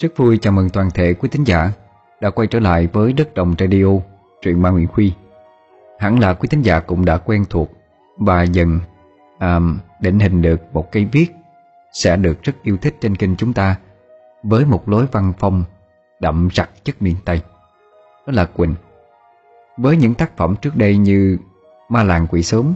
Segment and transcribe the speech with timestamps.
[0.00, 1.72] Rất vui chào mừng toàn thể quý thính giả
[2.20, 3.86] đã quay trở lại với Đất Đồng Radio,
[4.42, 5.12] truyện ma Nguyễn Huy.
[5.98, 7.70] Hẳn là quý thính giả cũng đã quen thuộc
[8.16, 8.80] và dần
[9.38, 9.60] à,
[10.00, 11.26] định hình được một cây viết
[11.92, 13.76] sẽ được rất yêu thích trên kênh chúng ta
[14.42, 15.64] với một lối văn phong
[16.20, 17.40] đậm rặc chất miền Tây.
[18.26, 18.74] Đó là Quỳnh.
[19.76, 21.38] Với những tác phẩm trước đây như
[21.88, 22.74] Ma làng quỷ sớm,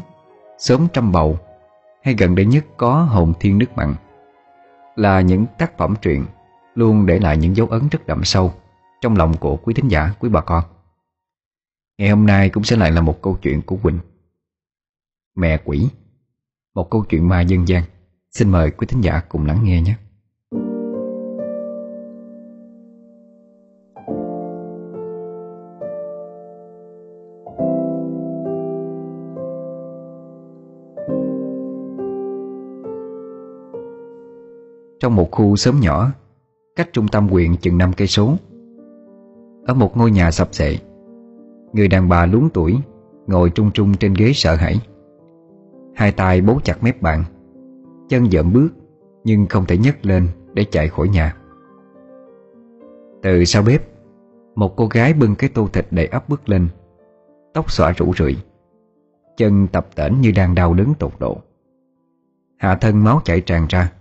[0.59, 1.39] Sớm trăm bầu
[2.03, 3.95] hay gần đây nhất có Hồn thiên nước mặn
[4.97, 6.27] là những tác phẩm truyện
[6.75, 8.55] luôn để lại những dấu ấn rất đậm sâu
[9.01, 10.65] trong lòng của quý thính giả, quý bà con.
[11.99, 13.99] Ngày hôm nay cũng sẽ lại là một câu chuyện của Quỳnh.
[15.37, 15.89] Mẹ quỷ,
[16.75, 17.83] một câu chuyện ma dân gian.
[18.31, 19.95] Xin mời quý thính giả cùng lắng nghe nhé.
[35.01, 36.13] Trong một khu sớm nhỏ
[36.77, 38.35] Cách trung tâm huyện chừng 5 cây số.
[39.67, 40.77] Ở một ngôi nhà sập xệ
[41.73, 42.77] Người đàn bà luống tuổi,
[43.27, 44.81] Ngồi trung trung trên ghế sợ hãi.
[45.95, 47.25] Hai tay bấu chặt mép bạn,
[48.09, 48.69] Chân dậm bước,
[49.25, 51.37] Nhưng không thể nhấc lên để chạy khỏi nhà.
[53.23, 53.83] Từ sau bếp,
[54.55, 56.69] Một cô gái bưng cái tô thịt đầy ấp bước lên.
[57.55, 58.37] Tóc xõa rủ rượi,
[59.37, 61.39] Chân tập tễnh như đang đau đớn tột độ.
[62.57, 63.93] Hạ thân máu chảy tràn ra.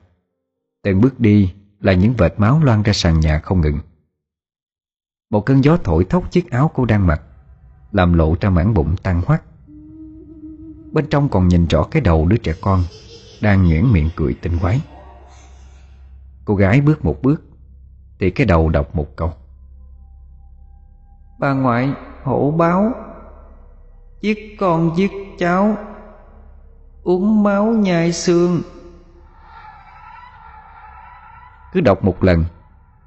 [0.83, 1.53] Từng bước đi
[1.83, 3.79] là những vệt máu loan ra sàn nhà không ngừng.
[5.29, 7.21] Một cơn gió thổi thốc chiếc áo cô đang mặc,
[7.91, 9.43] Làm lộ ra mảng bụng tăng hoắt
[10.91, 12.83] Bên trong còn nhìn rõ cái đầu đứa trẻ con
[13.41, 14.81] Đang nhuyễn miệng cười tinh quái.
[16.45, 17.43] Cô gái bước một bước,
[18.19, 19.33] Thì cái đầu đọc một câu.
[21.39, 22.91] Bà ngoại hổ báo,
[24.21, 25.77] Giết con giết cháu,
[27.03, 28.61] Uống máu nhai xương
[31.73, 32.45] cứ đọc một lần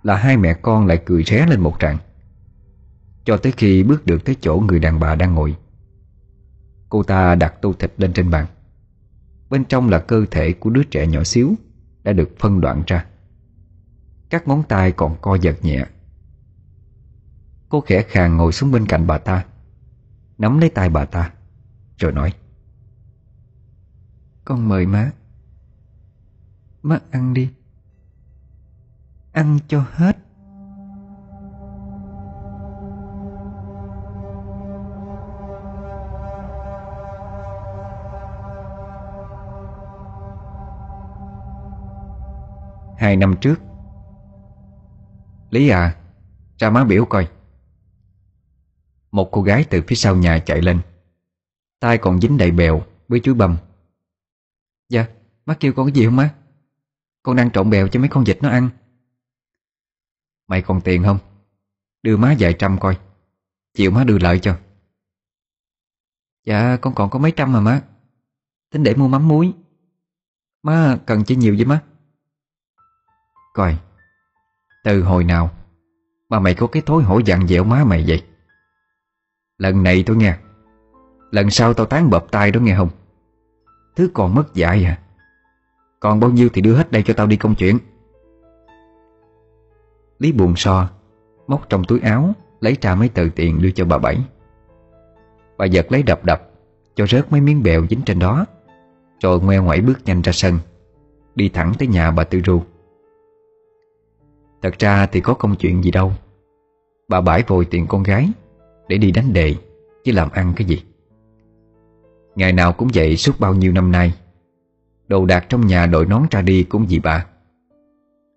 [0.02, 1.98] Là hai mẹ con lại cười ré lên một tràng.
[3.24, 5.56] Cho tới khi bước được tới chỗ người đàn bà đang ngồi,
[6.88, 8.46] Cô ta đặt tô thịt lên trên bàn.
[9.50, 11.54] Bên trong là cơ thể của đứa trẻ nhỏ xíu
[12.02, 13.06] Đã được phân đoạn ra.
[14.30, 15.84] Các ngón tay còn co giật nhẹ.
[17.68, 19.44] Cô khẽ khàng ngồi xuống bên cạnh bà ta,
[20.38, 21.32] Nắm lấy tay bà ta,
[21.98, 22.32] Rồi nói,
[24.44, 25.10] Con mời má.
[26.82, 27.50] Má ăn đi
[29.36, 30.16] ăn cho hết.
[42.98, 43.60] Hai năm trước,
[45.50, 45.96] Lý à
[46.58, 47.28] Ra má biểu coi.
[49.10, 50.80] Một cô gái từ phía sau nhà chạy lên.
[51.80, 53.56] Tay còn dính đầy bèo Với chuối bầm.
[54.88, 55.06] Dạ
[55.46, 56.34] má kêu con cái gì không má?
[57.22, 58.70] Con đang trộn bèo cho mấy con vịt nó ăn.
[60.48, 61.18] Mày còn tiền không?
[62.02, 62.98] Đưa má vài trăm coi.
[63.74, 64.58] Chịu má đưa lại cho.
[66.44, 67.82] Dạ con còn có mấy trăm mà má.
[68.70, 69.52] Tính để mua mắm muối.
[70.62, 71.82] Má cần chỉ nhiều vậy má?
[73.54, 73.78] Coi,
[74.84, 75.50] Từ hồi nào
[76.28, 78.24] Mà mày có cái thối hổ dặn dẹo má mày vậy?
[79.58, 80.36] Lần này tôi nghe,
[81.30, 82.90] Lần sau tao tán bập tay đó nghe không?
[83.96, 84.98] Thứ còn mất dạy à.
[86.00, 87.78] Còn bao nhiêu thì đưa hết đây cho tao đi công chuyện.
[90.18, 90.88] Lý buồn so,
[91.46, 94.18] Móc trong túi áo, Lấy ra mấy tờ tiền đưa cho bà Bảy.
[95.56, 96.50] Bà giật lấy đập đập,
[96.94, 98.46] Cho rớt mấy miếng bèo dính trên đó,
[99.20, 100.58] Rồi ngoe ngoẩy bước nhanh ra sân,
[101.34, 102.62] Đi thẳng tới nhà bà Tư Ru.
[104.62, 106.12] Thật ra thì có công chuyện gì đâu.
[107.08, 108.28] Bà bảy vội tiền con gái
[108.88, 109.54] Để đi đánh đề,
[110.04, 110.82] Chứ làm ăn cái gì.
[112.34, 114.12] Ngày nào cũng vậy suốt bao nhiêu năm nay,
[115.08, 117.26] Đồ đạc trong nhà đội nón ra đi cũng vì bà.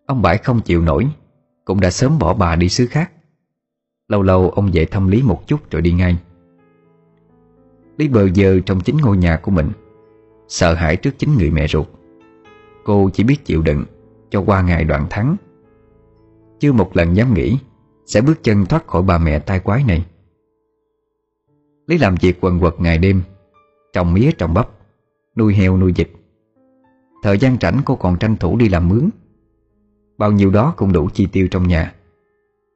[0.06, 1.08] Ông bảy không chịu nổi
[1.70, 3.12] cũng đã sớm bỏ bà đi xứ khác.
[4.08, 6.18] Lâu lâu ông về thăm Lý một chút rồi đi ngay.
[7.98, 9.72] Lý bờ giờ trong chính ngôi nhà của mình,
[10.48, 11.88] Sợ hãi trước chính người mẹ ruột.
[12.84, 13.86] Cô chỉ biết chịu đựng
[14.30, 15.36] Cho qua ngày đoạn tháng.
[16.60, 17.58] Chưa một lần dám nghĩ
[18.06, 20.06] Sẽ bước chân thoát khỏi bà mẹ tai quái này.
[21.88, 23.22] Lý làm việc quần quật ngày đêm
[23.94, 24.70] Trồng mía trồng bắp,
[25.36, 26.10] Nuôi heo nuôi vịt.
[27.24, 29.10] Thời gian rảnh cô còn tranh thủ đi làm mướn.
[30.20, 31.94] Bao nhiêu đó cũng đủ chi tiêu trong nhà.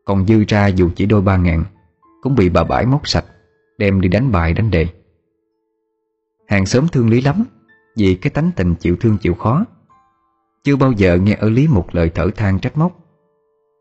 [0.06, 1.63] Còn dư ra dù chỉ đôi ba ngàn,
[2.22, 3.25] Cũng bị bà bãi móc sạch,
[3.78, 4.88] Đem đi đánh bài đánh đề.
[6.48, 7.44] Hàng xóm thương Lý lắm,
[7.98, 9.66] Vì cái tánh tình chịu thương chịu khó.
[10.63, 13.00] Chưa bao giờ nghe ở Lý một lời thở than trách móc.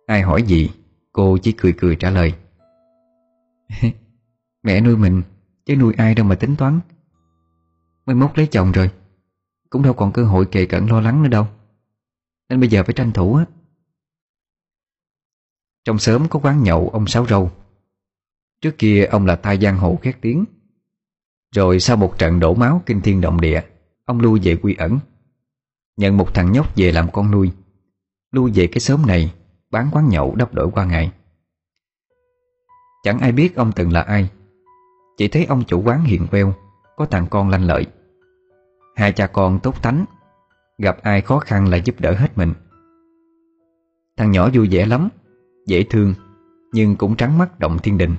[0.06, 0.70] Ai hỏi gì,
[1.12, 2.34] Cô chỉ cười cười trả lời.
[4.62, 5.22] Mẹ nuôi mình,
[5.66, 6.80] Chứ nuôi ai đâu mà tính toán.
[8.06, 8.90] Mới mốt lấy chồng rồi,
[9.70, 11.46] Cũng đâu còn cơ hội kề cận lo lắng nữa đâu
[12.52, 13.44] nên bây giờ phải tranh thủ á
[15.84, 17.50] Trong sớm có quán nhậu ông Sáu Râu.
[18.60, 20.44] Trước kia ông là tai giang hồ khét tiếng.
[21.54, 23.62] Rồi sau một trận đổ máu kinh thiên động địa,
[24.04, 24.98] Ông lui về quy ẩn.
[25.96, 27.50] Nhận một thằng nhóc về làm con nuôi.
[28.30, 29.34] Lui về cái xóm này,
[29.70, 31.12] Bán quán nhậu đắp đổi qua ngày.
[33.02, 34.30] Chẳng ai biết ông từng là ai.
[35.16, 36.54] Chỉ thấy ông chủ quán hiền queo,
[36.96, 37.86] Có thằng con lanh lợi.
[38.96, 40.04] Hai cha con tốt tánh
[40.78, 42.52] Gặp ai khó khăn là giúp đỡ hết mình.
[44.16, 45.08] Thằng nhỏ vui vẻ lắm,
[45.66, 46.14] Dễ thương,
[46.72, 48.14] Nhưng cũng trắng mắt động thiên đình.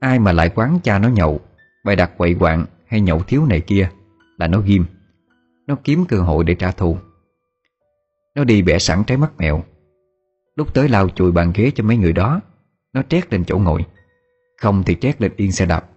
[0.00, 1.40] Ai mà lại quán cha nó nhậu
[1.84, 3.90] Bày đặt quậy quạng hay nhậu thiếu này kia
[4.38, 4.84] Là nó ghim.
[5.66, 6.96] Nó kiếm cơ hội để trả thù.
[8.34, 9.64] Nó đi bẻ sẵn trái mắt mèo.
[10.56, 12.40] Lúc tới lao chùi bàn ghế cho mấy người đó,
[12.92, 13.84] Nó trét lên chỗ ngồi.
[14.60, 15.90] Không thì trét lên yên xe đạp.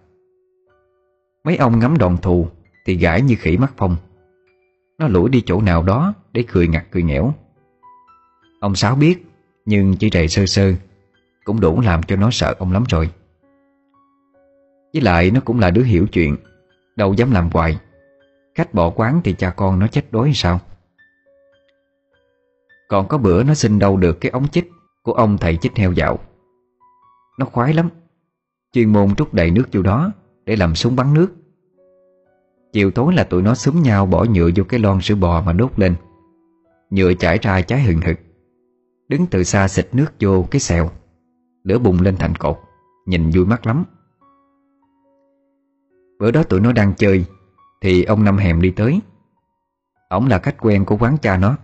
[1.44, 2.48] Mấy ông ngắm đòn thù
[2.86, 3.96] Thì gãi như khỉ mắt phong.
[4.98, 7.34] Nó lủi đi chỗ nào đó Để cười ngặt cười nghẽo.
[8.60, 9.26] Ông Sáu biết,
[9.64, 10.72] Nhưng chỉ rầy sơ sơ,
[11.44, 13.10] Cũng đủ làm cho nó sợ ông lắm rồi.
[14.92, 16.36] Với lại nó cũng là đứa hiểu chuyện,
[16.96, 17.78] Đâu dám làm hoài.
[18.54, 20.60] Khách bỏ quán thì cha con nó chết đói sao?
[22.88, 24.70] Còn có bữa nó xin đâu được cái ống chích
[25.02, 26.18] Của ông thầy chích heo dạo.
[27.38, 27.88] Nó khoái lắm,
[28.72, 30.12] Chuyên môn trút đầy nước vô đó
[30.44, 31.32] Để làm súng bắn nước.
[32.74, 35.52] Chiều tối là tụi nó xúm nhau bỏ nhựa vô cái lon sữa bò mà
[35.52, 35.94] đốt lên.
[36.90, 38.18] Nhựa chảy ra cháy hừng hực.
[39.08, 40.90] Đứng từ xa xịt nước vô cái xèo.
[41.64, 42.58] Lửa bùng lên thành cột.
[43.06, 43.84] Nhìn vui mắt lắm.
[46.18, 47.24] Bữa đó tụi nó đang chơi,
[47.80, 49.00] Thì ông Năm Hèm đi tới.
[50.08, 51.56] Ông là khách quen của quán cha nó.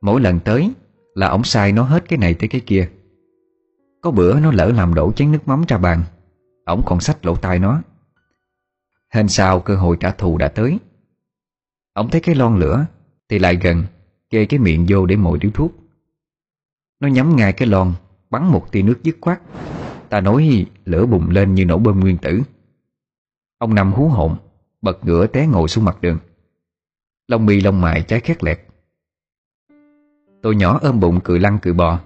[0.00, 0.72] Mỗi lần tới
[1.14, 2.88] Là ông sai nó hết cái này tới cái kia.
[4.02, 6.02] Có bữa nó lỡ làm đổ chén nước mắm ra bàn.
[6.64, 7.82] Ông còn xách lỗ tai nó.
[9.10, 10.78] Hên sao cơ hội trả thù đã tới.
[11.92, 12.86] Ông thấy cái lon lửa,
[13.28, 13.84] Thì lại gần,
[14.30, 15.72] Kê cái miệng vô để mồi điếu thuốc.
[17.00, 17.92] Nó nhắm ngay cái lon,
[18.30, 19.40] Bắn một tia nước dứt khoát.
[20.08, 22.42] Ta nói lửa bùng lên như nổ bơm nguyên tử.
[23.58, 24.36] Ông nằm hú hồn
[24.82, 26.18] Bật ngửa té ngồi xuống mặt đường.
[27.28, 28.60] Lông mi lông mại trái khét lẹt.
[30.42, 32.00] Tôi nhỏ ôm bụng cười lăn cười bò.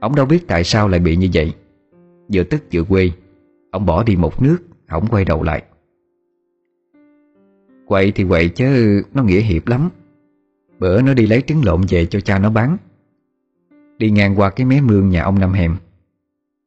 [0.00, 1.54] Ông đâu biết tại sao lại bị như vậy.
[2.32, 3.10] Vừa tức vừa quê,
[3.70, 4.58] Ông bỏ đi một nước,
[4.88, 5.62] Ông quay đầu lại.
[7.86, 9.90] Quậy thì quậy chứ, Nó nghĩa hiệp lắm.
[10.78, 12.76] Bữa nó đi lấy trứng lộn về cho cha nó bán.
[13.98, 15.76] Đi ngang qua cái mé mương nhà ông Năm Hèm.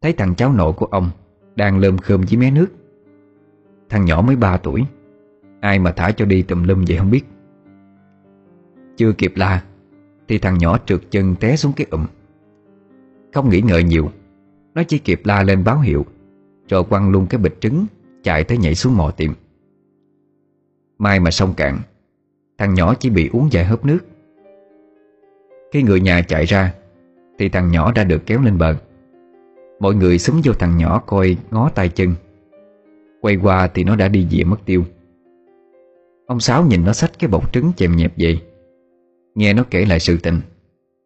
[0.02, 1.10] Thấy thằng cháu nội của ông
[1.56, 2.68] Đang lơm khơm dưới mé nước.
[3.90, 4.86] Thằng nhỏ mới 3 tuổi.
[5.60, 7.26] Ai mà thả cho đi tùm lum vậy không biết.
[8.98, 9.64] Chưa kịp la,
[10.28, 12.06] Thì thằng nhỏ trượt chân té xuống cái ụm.
[13.34, 14.12] Không nghĩ ngợi nhiều,
[14.76, 16.06] Nó chỉ kịp la lên báo hiệu,
[16.70, 17.86] Rồi quăng luôn cái bịch trứng,
[18.24, 19.34] Chạy tới nhảy xuống mò tìm.
[21.00, 21.80] Mai mà sông cạn,
[22.58, 24.00] Thằng nhỏ chỉ bị uống vài hớp nước.
[25.72, 26.74] Khi người nhà chạy ra,
[27.38, 28.76] Thì thằng nhỏ đã được kéo lên bờ.
[29.80, 32.16] Mọi người súng vô thằng nhỏ coi ngó tay chân.
[33.22, 34.84] Quay qua thì nó đã đi dịa mất tiêu.
[36.28, 38.42] Ông Sáu nhìn nó xách cái bọc trứng chèm nhẹp vậy.
[39.36, 40.42] Nghe nó kể lại sự tình,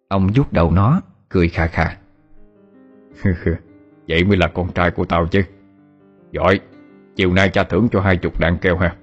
[0.08, 1.98] Ông vuốt đầu nó, Cười khà khà.
[4.08, 5.42] Vậy mới là con trai của tao chứ.
[6.32, 6.60] Giỏi,
[7.16, 8.96] Chiều nay cha thưởng cho hai chục đạn keo ha.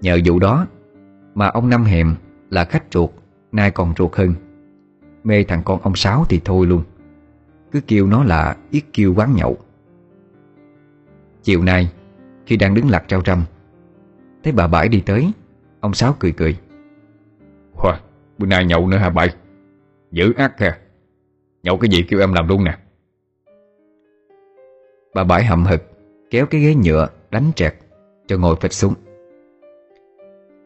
[0.00, 0.66] Nhờ vụ đó
[1.34, 2.14] Mà ông Năm Hèm
[2.50, 3.10] là khách ruột
[3.52, 4.34] Nay còn ruột hơn.
[5.24, 6.82] Mê thằng con ông Sáu thì thôi luôn.
[7.72, 9.56] Cứ kêu nó là yết kêu quán nhậu.
[11.42, 11.92] Chiều nay
[12.46, 13.42] Khi đang đứng lặt trao trăm
[14.44, 15.32] Thấy bà bãi đi tới
[15.80, 16.56] Ông Sáu cười cười.
[17.74, 17.94] Wow,
[18.38, 19.30] bữa nay nhậu nữa hả bậy
[20.12, 20.72] Dữ ác kìa
[21.62, 22.78] Nhậu cái gì kêu em làm luôn nè.
[25.14, 25.82] Bà bãi hậm hực
[26.30, 27.74] Kéo cái ghế nhựa đánh trẹt
[28.26, 28.94] Cho ngồi phịch xuống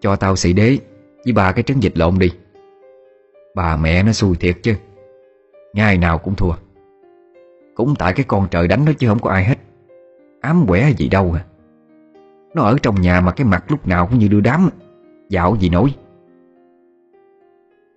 [0.00, 0.78] cho tao xị đế
[1.24, 2.30] Với ba cái trứng dịch lộn đi.
[3.54, 4.74] Bà mẹ nó xui thiệt chứ.
[5.72, 6.52] Ngày nào cũng thua.
[7.74, 9.58] Cũng tại cái con trời đánh nó chứ không có ai hết.
[10.40, 11.44] Ám quẻ gì đâu à.
[12.54, 14.70] Nó ở trong nhà mà cái mặt lúc nào cũng như đưa đám.
[15.28, 15.94] Dạo gì nổi.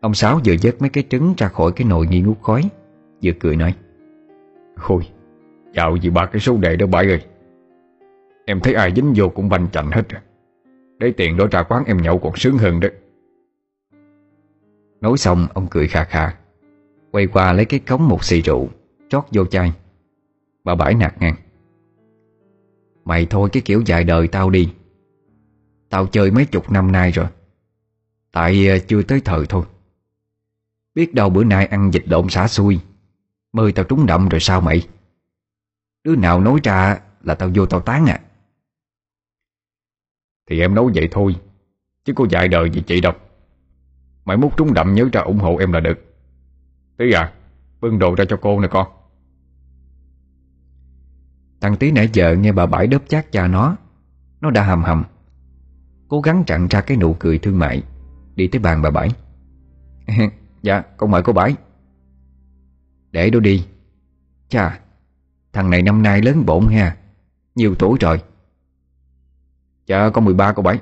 [0.01, 2.63] Ông Sáu vừa vớt mấy cái trứng ra khỏi cái nồi nghi ngút khói,
[3.23, 3.75] Vừa cười nói.
[4.87, 5.03] Ôi
[5.73, 7.21] Dạo gì ba cái số đệ đó bãi ơi.
[8.45, 10.21] Em thấy ai dính vô cũng banh chành hết rồi
[11.03, 12.87] để tiền đó ra quán em nhậu còn sướng hơn đó.
[15.01, 16.35] Nói xong, ông cười khà khà
[17.11, 18.69] Quay qua lấy cái cống một xì rượu,
[19.09, 19.73] Trót vô chai.
[20.63, 21.35] Bà bãi nạt ngang.
[23.05, 24.73] Mày thôi cái kiểu dài đời tao đi.
[25.89, 27.27] Tao chơi mấy chục năm nay rồi.
[28.31, 29.65] Tại ờ, chưa tới thời thôi.
[30.95, 32.79] Biết đâu bữa nay ăn dịch lộn xả xui.
[33.53, 34.87] Mời tao trúng đậm rồi sao mày?
[36.03, 38.19] Đứa nào nói ra là tao vô tao tán à.
[40.49, 41.35] Thì em nói vậy thôi,
[42.05, 43.13] Chứ cô dạy đời gì chị đâu.
[44.25, 45.99] Mày mút trúng đậm nhớ ra ủng hộ em là được.
[46.97, 47.33] Tí à
[47.81, 48.87] Bưng đồ ra cho cô nè con.
[51.61, 53.75] Thằng tí nãy giờ nghe bà bãi đớp chát cha nó
[54.41, 55.03] Nó đã hầm hầm.
[56.07, 57.83] Cố gắng chặn ra cái nụ cười thương mại,
[58.35, 59.09] Đi tới bàn bà bãi.
[60.61, 61.55] Dạ con mời cô bãi.
[63.11, 63.65] Để đó đi.
[64.49, 64.79] Chà,
[65.53, 66.97] Thằng này năm nay lớn bổn ha,
[67.55, 68.21] Nhiều tuổi rồi.
[69.85, 70.79] Dạ con 13 cô Bảy.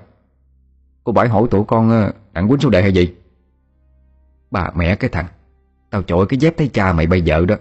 [1.04, 3.14] Cô Bảy hỏi tụi con ờ, đặng quýnh số đề hay gì?
[4.52, 5.28] Bà mẹ cái thằng,
[5.90, 7.56] Tao chọi cái dép thấy cha mày bây giờ đó.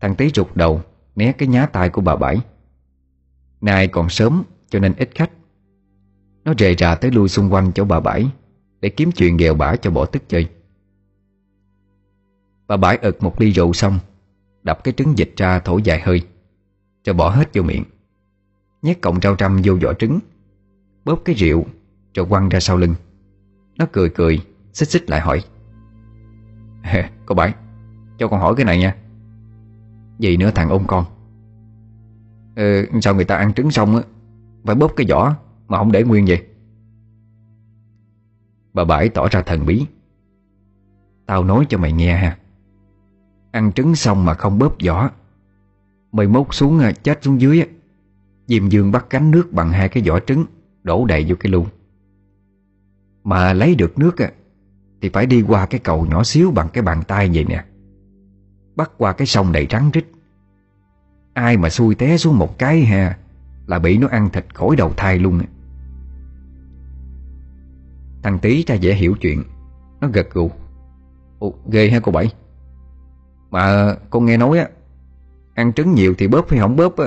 [0.00, 0.82] Thằng tí rụt đầu,
[1.16, 2.36] Né cái nhá tay của bà Bảy.
[3.60, 5.30] Nay còn sớm, cho nên ít khách.
[6.44, 8.30] Nó rề rà tới lui xung quanh chỗ bà Bảy,
[8.80, 10.48] Để kiếm chuyện ghèo bả cho bỏ tức chơi.
[12.66, 13.98] Bà Bảy ực một ly rượu xong,
[14.62, 16.20] Đập cái trứng dịch ra thổi dài hơi,
[17.02, 17.84] Cho bỏ hết vô miệng.
[18.82, 20.18] Nhét cọng rau răm vô vỏ trứng.
[21.04, 21.64] Bóp cái rượu
[22.14, 22.94] Rồi quăng ra sau lưng.
[23.78, 24.40] Nó cười cười
[24.72, 25.44] Xích xích lại hỏi.
[27.26, 27.54] Cô Bảy
[28.18, 28.96] Cho con hỏi cái này nha.
[30.18, 31.04] Gì nữa thằng ôm con.
[32.56, 32.62] Ờ,
[33.02, 34.02] Sao người ta ăn trứng xong á
[34.64, 35.34] Phải bóp cái vỏ
[35.68, 36.46] Mà không để nguyên vậy?
[38.72, 39.86] Bà Bảy tỏ ra thần bí.
[41.26, 42.38] Tao nói cho mày nghe ha.
[43.50, 45.10] Ăn trứng xong mà không bóp vỏ
[46.12, 47.62] Mày mốt xuống à, chết xuống dưới
[48.48, 50.44] Diêm dương bắt cánh nước bằng hai cái vỏ trứng
[50.82, 51.66] Đổ đầy vô cái lu.
[53.24, 54.16] Mà lấy được nước
[55.02, 57.64] Thì phải đi qua cái cầu nhỏ xíu Bằng cái bàn tay vậy nè.
[58.76, 60.04] Bắt qua cái sông đầy trắng rít
[61.32, 63.18] Ai mà xui té xuống một cái ha
[63.66, 65.40] Là bị nó ăn thịt khỏi đầu thai luôn
[68.22, 69.42] Thằng tí ra dễ hiểu chuyện
[70.00, 70.50] Nó gật gù.
[71.38, 72.32] Ồ, ghê ha cô Bảy.
[73.50, 74.68] Mà con nghe nói á
[75.54, 77.06] Ăn trứng nhiều thì bóp hay không bóp á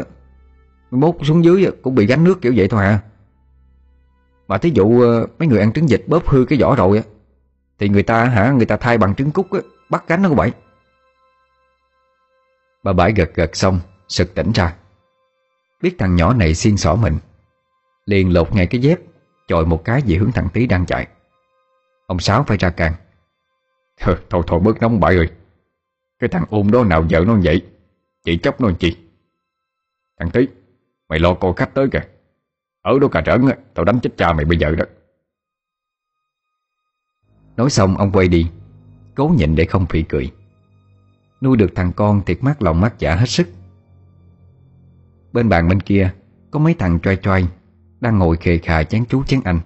[0.92, 3.00] Mốt xuống dưới cũng bị gánh nước kiểu vậy thôi à
[4.48, 7.04] Mà thí dụ ờ, mấy người ăn trứng vịt bóp hư cái vỏ rồi á
[7.80, 10.38] Thì người ta hả người ta thay bằng trứng cút á Bắt gánh nó cũng
[10.38, 10.52] vậy
[12.84, 14.76] Bà bãi gật gật xong Sực tỉnh ra.
[15.82, 17.18] Biết thằng nhỏ này xiên xỏ mình
[18.06, 19.00] Liền lột ngay cái dép
[19.52, 21.08] Chọi một cái về hướng thằng tí đang chạy.
[22.08, 22.94] Ông Sáu phải ra càng.
[24.00, 25.30] Thôi thôi, thôi bớt nóng bại rồi.
[26.20, 27.62] Cái thằng ôm đó nào vợ nó vậy?
[28.24, 28.98] Chị chóc nó làm chi?
[30.20, 30.48] Thằng Tý.
[31.12, 32.04] Mày lo coi khách tới kìa.
[32.82, 33.42] Ở đó cà trấn
[33.74, 34.86] Tao đánh chết cha mày bây giờ đó.
[37.58, 38.48] Nói xong, ông quay đi,
[39.16, 40.32] Cố nhịn để không phỉ cười.
[41.42, 43.48] Nuôi được thằng con thiệt mát lòng mát dạ hết sức.
[45.34, 46.14] Bên bàn bên kia,
[46.52, 47.48] Có mấy thằng choai choai
[48.00, 49.60] Đang ngồi khề khà chán chú chán anh.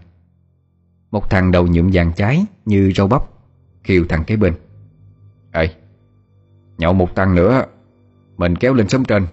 [1.11, 3.23] Một thằng đầu nhuộm vàng trái Như rau bắp,
[3.83, 4.53] Khiều thằng kế bên.
[5.51, 5.75] Ê,
[6.77, 7.65] Nhậu một tăng nữa,
[8.37, 9.27] Mình kéo lên sớm trên,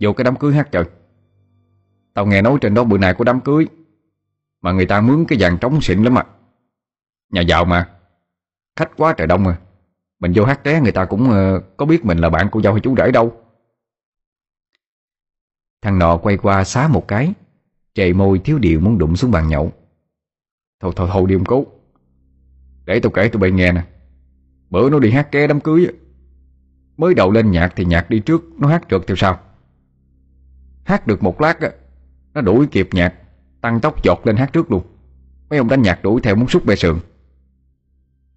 [0.00, 0.84] Vô cái đám cưới hát trời.
[2.14, 3.66] Tao nghe nói trên đó bữa nay có đám cưới
[4.60, 6.24] Mà người ta mướn cái vàng trống xịn lắm à.
[7.30, 7.90] Nhà giàu mà
[8.76, 9.58] Khách quá trời đông à.
[10.20, 12.72] Mình vô hát té người ta cũng uh, có biết mình là bạn của dâu
[12.72, 13.36] hay chú rể đâu.
[15.82, 17.32] Thằng nọ quay qua xá một cái
[17.94, 19.72] Trề môi thiếu điều muốn đụng xuống bàn nhậu.
[20.80, 21.66] Thôi thôi thôi đi ông cố.
[22.84, 23.84] Để tao kể tụi bay nghe nè.
[24.70, 25.86] Bữa nó đi hát ké đám cưới
[26.96, 29.40] Mới đầu lên nhạc thì nhạc đi trước Nó hát trượt theo sau.
[30.84, 31.58] Hát được một lát
[32.34, 33.14] nó đuổi kịp nhạc,
[33.60, 34.86] Tăng tốc giọt lên hát trước luôn.
[35.50, 37.00] Mấy ông đánh nhạc đuổi theo muốn xúc bê sườn.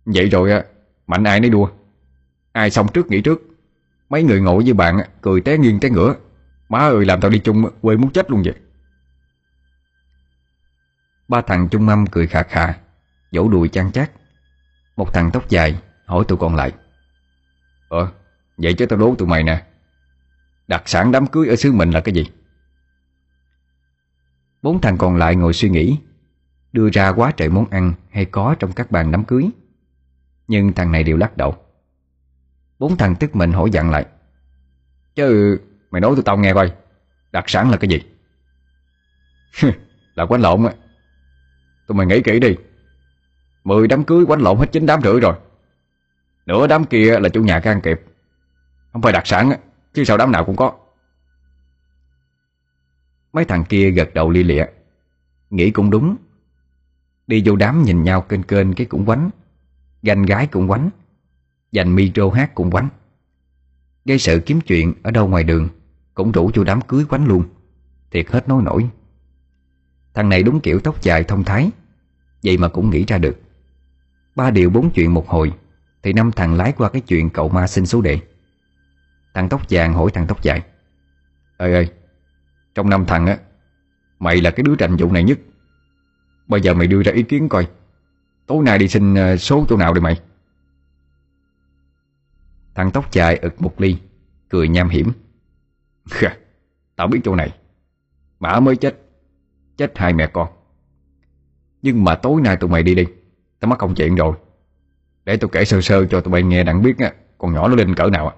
[0.06, 0.63] Vậy rồi á,
[1.08, 1.70] Mạnh ai nấy đua.
[2.51, 3.42] Ai xong trước nghỉ trước.
[4.10, 6.16] Mấy người ngồi với bạn cười té nghiêng té ngửa.
[6.70, 8.54] Má ơi, làm tao đi chung quê muốn chết luôn vậy.
[11.27, 12.74] Ba thằng chung mâm cười khà khà,
[13.32, 14.12] Vỗ đùi chăn chát.
[14.96, 16.72] Một thằng tóc dài hỏi tụi còn lại.
[17.89, 18.12] Ờ
[18.58, 19.66] Vậy chứ tao đố tụi mày nè.
[20.68, 22.25] Đặc sản đám cưới ở xứ mình là cái gì?
[24.62, 25.98] Bốn thằng còn lại ngồi suy nghĩ,
[26.72, 29.50] Đưa ra quá trời món ăn hay có trong các bàn đám cưới.
[30.48, 31.56] Nhưng thằng này đều lắc đầu.
[32.80, 34.06] Bốn thằng tức mình hỏi dặn lại,
[35.16, 35.60] Chứ
[35.92, 36.72] mày nói tụi tao nghe coi,
[37.32, 38.02] Đặc sản là cái gì?
[40.16, 40.74] Là quánh lộn á.
[41.88, 42.56] Tụi mày nghĩ kỹ đi.
[43.64, 45.36] Mười đám cưới quánh lộn hết chín đám rưỡi rồi.
[46.46, 48.02] Nửa đám kia là chủ nhà can kịp
[48.94, 49.58] Không phải đặc sản á,
[49.94, 50.74] Chứ sao đám nào cũng có.
[53.38, 54.65] Mấy thằng kia gật đầu li lịa.
[55.50, 56.15] Nghĩ cũng đúng.
[57.27, 59.29] Đi vô đám nhìn nhau kênh kênh cái cũng quánh.
[60.01, 60.89] Ganh gái cũng quánh.
[61.72, 62.89] Dành micro hát cũng quánh.
[64.06, 65.70] Gây sự kiếm chuyện ở đâu ngoài đường,
[66.13, 67.44] Cũng rủ vô đám cưới quánh luôn.
[68.12, 68.89] Thiệt hết nói nổi.
[70.13, 71.72] Thằng này đúng kiểu tóc dài thông thái.
[72.44, 73.41] Vậy mà cũng nghĩ ra được.
[74.36, 75.53] Ba điều bốn chuyện một hồi,
[76.03, 78.20] Thì năm thằng lái qua cái chuyện cậu ma xin số đệ
[79.34, 80.62] Thằng tóc vàng hỏi thằng tóc dài.
[81.58, 81.97] Ơi ơi
[82.77, 83.38] trong năm thằng á
[84.19, 85.39] Mày là cái đứa tranh vụ này nhất.
[86.48, 87.67] Bây giờ mày đưa ra ý kiến coi.
[88.46, 90.22] Tối nay đi xin ờ, số chỗ nào đi mày?
[92.75, 93.98] Thằng tóc dài ực một ly
[94.50, 95.12] Cười nham hiểm.
[96.96, 97.57] Tao biết chỗ này.
[98.39, 99.01] Mã mới chết
[99.77, 100.48] Chết hai mẹ con.
[101.81, 103.05] Nhưng mà tối nay tụi mày đi đi
[103.60, 104.36] Tao mắc công chuyện rồi.
[105.25, 107.75] Để tao kể sơ sơ cho tụi bay nghe đặng biết á, Con nhỏ nó
[107.75, 108.36] lên cỡ nào á.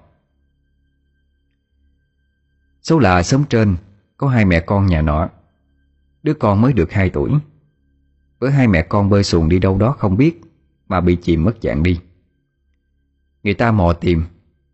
[2.82, 3.76] Số là sớm trên
[4.20, 5.28] có hai mẹ con nhà nọ.
[6.22, 7.30] Đứa con mới được 2 tuổi.
[8.38, 10.40] Với hai mẹ con bơi xuồng đi đâu đó không biết
[10.88, 12.00] Mà bị chìm mất dạng đi.
[13.42, 14.24] Người ta mò tìm,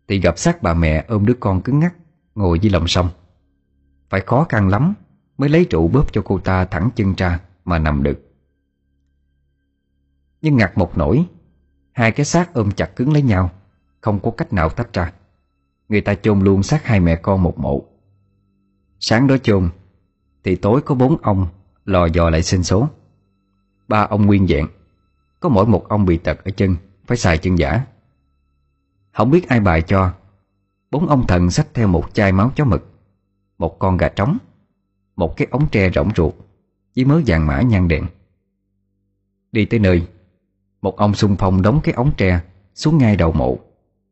[0.07, 1.95] Thì gặp xác bà mẹ ôm đứa con cứng ngắc,
[2.35, 3.09] Ngồi dưới lòng sông.
[4.09, 4.93] Phải khó khăn lắm
[5.37, 8.31] Mới lấy trụ bóp cho cô ta thẳng chân ra Mà nằm được.
[10.41, 11.25] Nhưng ngặt một nỗi,
[11.91, 13.51] Hai cái xác ôm chặt cứng lấy nhau,
[14.01, 15.13] Không có cách nào tách ra.
[15.89, 17.96] Người ta chôn luôn xác hai mẹ con một mộ.
[18.99, 19.69] Sáng đó chôn,
[20.43, 21.47] Thì tối có bốn ông
[21.85, 22.89] Lò dò lại sinh số.
[23.87, 24.67] Ba ông nguyên dạng,
[25.39, 26.75] Có mỗi một ông bị tật ở chân,
[27.05, 27.85] Phải xài chân giả.
[29.11, 30.13] Không biết ai bài cho,
[30.91, 32.87] Bốn ông thần xách theo một chai máu chó mực,
[33.57, 34.37] Một con gà trống,
[35.15, 36.33] Một cái ống tre rỗng ruột,
[36.95, 38.05] Với mớ vàng mã nhang đèn.
[39.51, 40.07] Đi tới nơi,
[40.81, 42.41] Một ông xung phong đóng cái ống tre
[42.75, 43.57] Xuống ngay đầu mộ,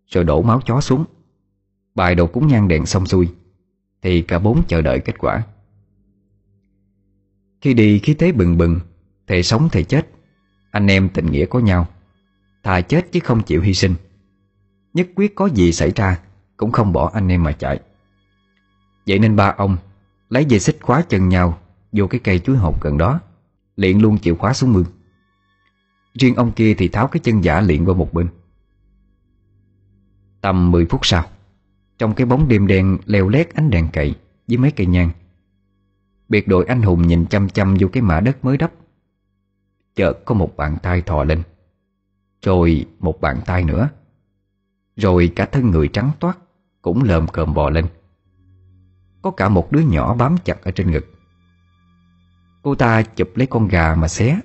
[0.08, 1.06] Rồi đổ máu chó xuống.
[1.96, 3.30] Bài đồ cúng nhang đèn xong xuôi.
[4.06, 5.44] Thì cả bốn chờ đợi kết quả.
[7.62, 8.80] Khi đi, khí thế bừng bừng,
[9.28, 10.10] Thề sống thề chết,
[10.72, 11.88] Anh em tình nghĩa có nhau,
[12.64, 13.96] Thà chết chứ không chịu hy sinh.
[14.94, 16.20] Nhất quyết có gì xảy ra
[16.58, 17.80] Cũng không bỏ anh em mà chạy.
[19.08, 19.78] Vậy nên ba ông
[20.30, 21.60] Lấy dây xích khóa chân nhau
[21.92, 23.20] Vô cái cây chuối hột gần đó
[23.76, 24.86] Liện luôn chịu khóa xuống mương.
[26.14, 28.28] Riêng ông kia thì tháo cái chân giả liện qua một bên.
[30.42, 31.26] Tầm 10 phút sau
[31.98, 34.16] trong cái bóng đêm đen leo lét ánh đèn cậy
[34.48, 35.10] Với mấy cây nhang.
[36.30, 38.72] Biệt đội anh hùng nhìn chăm chăm vô cái mã đất mới đắp.
[39.96, 41.44] Chợt có một bàn tay thò lên.
[42.42, 43.90] Rồi một bàn tay nữa.
[44.96, 46.38] Rồi cả thân người trắng toát
[46.82, 47.86] Cũng lờm cờm bò lên.
[49.22, 51.06] Có cả một đứa nhỏ bám chặt ở trên ngực.
[52.62, 54.40] Cô ta chụp lấy con gà mà xé.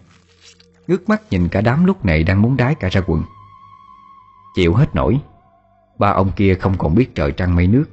[0.87, 3.23] Ngước mắt nhìn cả đám lúc này đang muốn đái cả ra quần.
[4.55, 5.21] Chịu hết nổi.
[6.01, 7.85] Ba ông kia không còn biết trời trăng mây nước.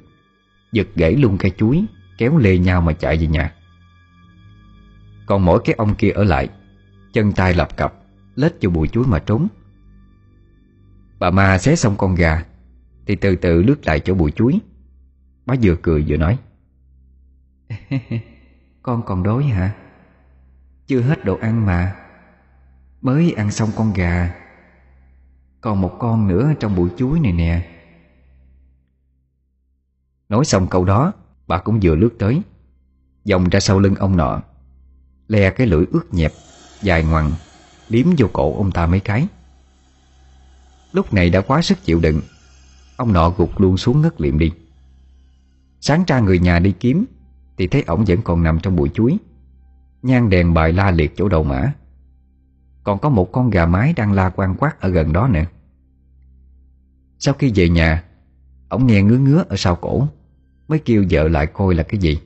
[0.72, 1.84] Giật gãy luôn cây chuối,
[2.18, 3.54] Kéo lê nhau mà chạy về nhà.
[5.26, 6.48] Còn mỗi cái ông kia ở lại,
[7.12, 7.94] Chân tay lập cặp
[8.34, 9.48] Lết vô bụi chuối mà trốn.
[11.18, 12.44] Bà ma xé xong con gà,
[13.06, 14.60] Thì từ từ lướt lại chỗ bụi chuối.
[15.46, 16.38] Má vừa cười vừa nói,
[18.82, 19.74] Con còn đói hả?
[20.86, 21.96] Chưa hết đồ ăn mà.
[23.00, 24.34] Mới ăn xong con gà.
[25.60, 27.77] Còn một con nữa trong bụi chuối này nè.
[30.28, 31.12] Nói xong câu đó,
[31.46, 32.42] Bà cũng vừa lướt tới.
[33.24, 34.42] Dòng ra sau lưng ông nọ,
[35.28, 36.32] Le cái lưỡi ướt nhẹp,
[36.82, 37.32] Dài ngoằng,
[37.88, 39.26] Liếm vô cổ ông ta mấy cái.
[40.92, 42.20] Lúc này đã quá sức chịu đựng,
[42.96, 44.52] Ông nọ gục luôn xuống ngất liệm đi.
[45.80, 47.04] Sáng ra người nhà đi kiếm,
[47.56, 49.18] Thì thấy ổng vẫn còn nằm trong bụi chuối.
[50.02, 51.72] Nhan đèn bài la liệt chỗ đầu mã.
[52.84, 55.44] Còn có một con gà mái đang la quan quát ở gần đó nữa.
[57.18, 58.04] Sau khi về nhà
[58.68, 60.08] Ông nghe ngứa ngứa ở sau cổ,
[60.68, 62.20] Mới kêu vợ lại coi là cái gì.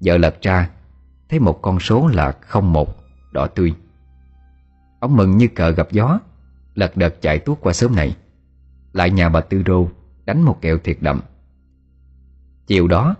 [0.00, 0.70] Vợ lật ra,
[1.28, 2.96] Thấy một con số là 01
[3.32, 3.74] Đỏ tươi.
[5.00, 6.20] Ông mừng như cờ gặp gió,
[6.74, 8.16] Lật đật chạy tuốt qua sớm này.
[8.92, 9.88] Lại nhà bà Tư Rô
[10.24, 11.20] Đánh một kẹo thiệt đậm.
[12.66, 13.14] Chiều đó,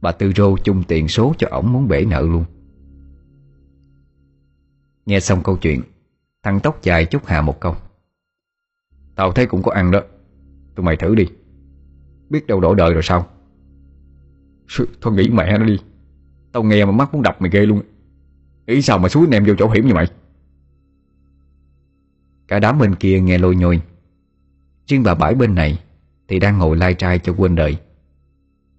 [0.00, 2.44] Bà Tư Rô chung tiền số cho ổng muốn bể nợ luôn.
[5.06, 5.82] Nghe xong câu chuyện,
[6.42, 7.76] Thằng tóc dài chúc Hà một câu.
[9.14, 10.00] Tao thấy cũng có ăn đó,
[10.74, 11.26] Tụi mày thử đi.
[12.30, 13.26] Biết đâu đổi đời rồi sao?
[15.00, 15.78] Thôi nghĩ mẹ nó đi.
[16.52, 17.82] Tao nghe mà mắt muốn đập mày ghê luôn.
[18.66, 20.06] Ý sao mà suối nem em vô chỗ hiểm như mày?
[22.48, 23.82] Cả đám bên kia nghe lôi nhôi.
[24.86, 25.82] Riêng bà bãi bên này
[26.28, 27.76] Thì đang ngồi lai trai cho quên đời.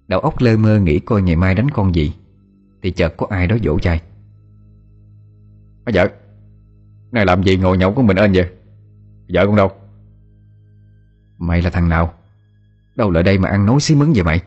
[0.08, 2.14] Đầu óc lơ mơ nghĩ coi ngày mai đánh con gì,
[2.82, 4.02] Thì chợt có ai đó dỗ chai.
[5.86, 6.08] Má vợ,
[7.12, 8.50] Này làm gì ngồi nhậu của mình ên vậy?
[9.34, 9.72] Vợ con đâu?
[11.38, 12.14] Mày là thằng nào?
[12.96, 14.44] Đâu lại đây mà ăn nói xí mứng vậy mày?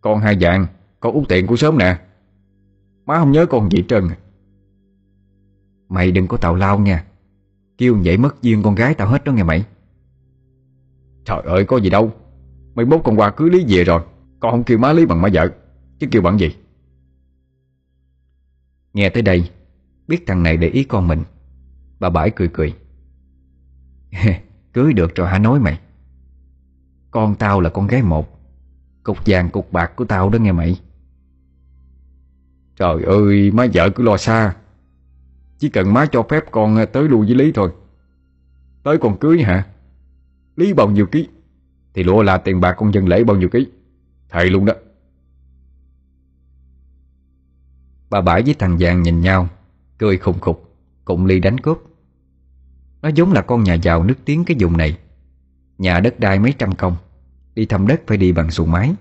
[0.00, 0.66] Con hai dạng
[1.00, 2.00] con út tiện của sớm nè.
[3.06, 4.16] Má không nhớ con gì trơn à.
[5.88, 7.04] Mày đừng có tào lao nha.
[7.78, 9.64] Kêu vậy mất duyên con gái tao hết đó nghe mày.
[11.24, 12.12] Trời ơi, có gì đâu.
[12.74, 14.02] Mày bốt con qua cưới lý về rồi.
[14.40, 15.48] Con không kêu má lý bằng má vợ.
[15.98, 16.56] Chứ kêu bằng gì?
[18.92, 19.50] Nghe tới đây,
[20.08, 21.22] Biết thằng này để ý con mình.
[22.00, 22.74] Bà bãi cười cười.
[24.72, 25.80] Cưới được rồi hả nói mày?
[27.12, 28.38] Con tao là con gái một.
[29.02, 30.80] Cục vàng cục bạc của tao đó nghe mày.
[32.76, 34.56] Trời ơi, má vợ cứ lo xa.
[35.58, 37.72] Chỉ cần má cho phép con tới lui với Lý thôi.
[38.82, 39.66] Tới còn cưới hả?
[40.56, 41.28] Lý bao nhiêu ký?
[41.94, 43.66] Thì lụa là tiền bạc con dân lễ bao nhiêu ký?
[44.28, 44.74] Thầy luôn đó.
[48.10, 49.48] Bà Bãi với thằng Giàng nhìn nhau,
[49.98, 51.78] Cười khùng khục, Cùng ly đánh cướp.
[53.02, 54.98] Nó giống là con nhà giàu nước tiếng cái vùng này.
[55.82, 56.96] Nhà đất đai mấy trăm công.
[57.54, 58.94] Đi thăm đất phải đi bằng xuồng máy.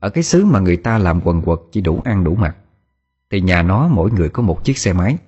[0.00, 2.56] Ở cái xứ mà người ta làm quần quật Chỉ đủ ăn đủ mặc,
[3.30, 5.18] Thì nhà nó mỗi người có một chiếc xe máy.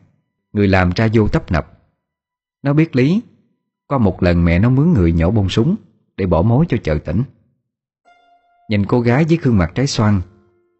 [0.53, 1.79] Người làm ra vô tấp nập.
[2.63, 3.21] Nó biết lý
[3.87, 5.77] Qua một lần mẹ nó mướn người nhổ bông súng
[6.17, 7.23] Để bỏ mối cho chợ tỉnh.
[8.71, 10.21] Nhìn cô gái với gương mặt trái xoan,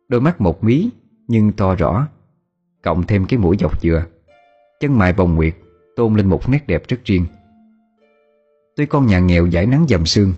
[0.09, 0.91] Đôi mắt một mí
[1.29, 2.09] Nhưng to rõ,
[2.83, 4.05] Cộng thêm cái mũi dọc dừa.
[4.81, 5.55] Chân mày vòng nguyệt,
[5.97, 7.27] Tôn lên một nét đẹp rất riêng.
[8.77, 10.33] Tuy con nhà nghèo giải nắng dầm sương,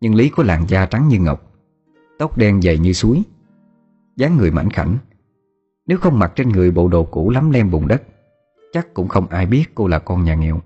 [0.00, 1.52] Nhưng Lý có làn da trắng như ngọc,
[2.18, 3.22] Tóc đen dày như suối,
[4.16, 4.96] dáng người mảnh khảnh.
[5.86, 8.02] Nếu không mặc trên người bộ đồ cũ lắm lem bùn đất,
[8.72, 10.60] Chắc cũng không ai biết cô là con nhà nghèo.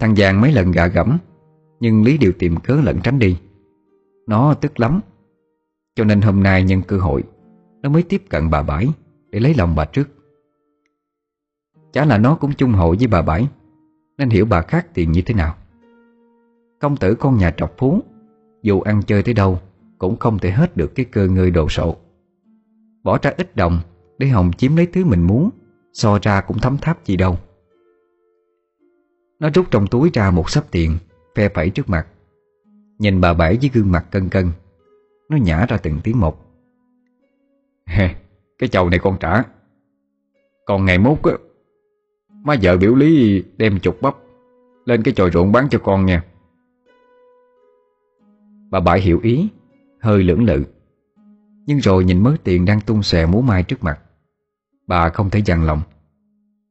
[0.00, 1.18] Thằng Giàng mấy lần gạ gẫm,
[1.80, 3.36] Nhưng Lý đều tìm cớ lẩn tránh đi.
[4.26, 5.00] Nó tức lắm,
[5.94, 7.22] Cho nên hôm nay nhân cơ hội,
[7.82, 8.88] Nó mới tiếp cận bà Bãi
[9.30, 10.08] Để lấy lòng bà trước.
[11.92, 13.48] Chả là nó cũng chung hội với bà Bãi.
[14.20, 15.56] Nên hiểu bà khác tiền như thế nào?
[16.80, 18.00] Công tử con nhà trọc phú,
[18.62, 19.60] Dù ăn chơi tới đâu,
[19.98, 21.96] Cũng không thể hết được cái cơ ngơi đồ sộ.
[23.02, 23.80] Bỏ ra ít đồng
[24.18, 25.50] Để Hồng chiếm lấy thứ mình muốn,
[25.92, 27.38] So ra cũng thấm tháp gì đâu.
[29.38, 30.98] Nó rút trong túi ra một sắp tiền,
[31.36, 32.06] Phe phẩy trước mặt.
[32.98, 34.50] Nhìn bà Bảy với gương mặt cân cân,
[35.28, 36.46] Nó nhả ra từng tiếng một.
[38.58, 39.42] Cái chầu này con trả.
[40.66, 41.18] Còn ngày mốt
[42.44, 44.16] Má vợ biểu lý đem chục bắp
[44.84, 46.24] Lên cái chòi ruộng bán cho con nha.
[48.70, 49.48] Bà bãi hiểu ý,
[50.00, 50.64] Hơi lưỡng lự.
[51.66, 54.00] Nhưng rồi nhìn mớ tiền đang tung xè múa mai trước mặt,
[54.86, 55.80] Bà không thể dằn lòng.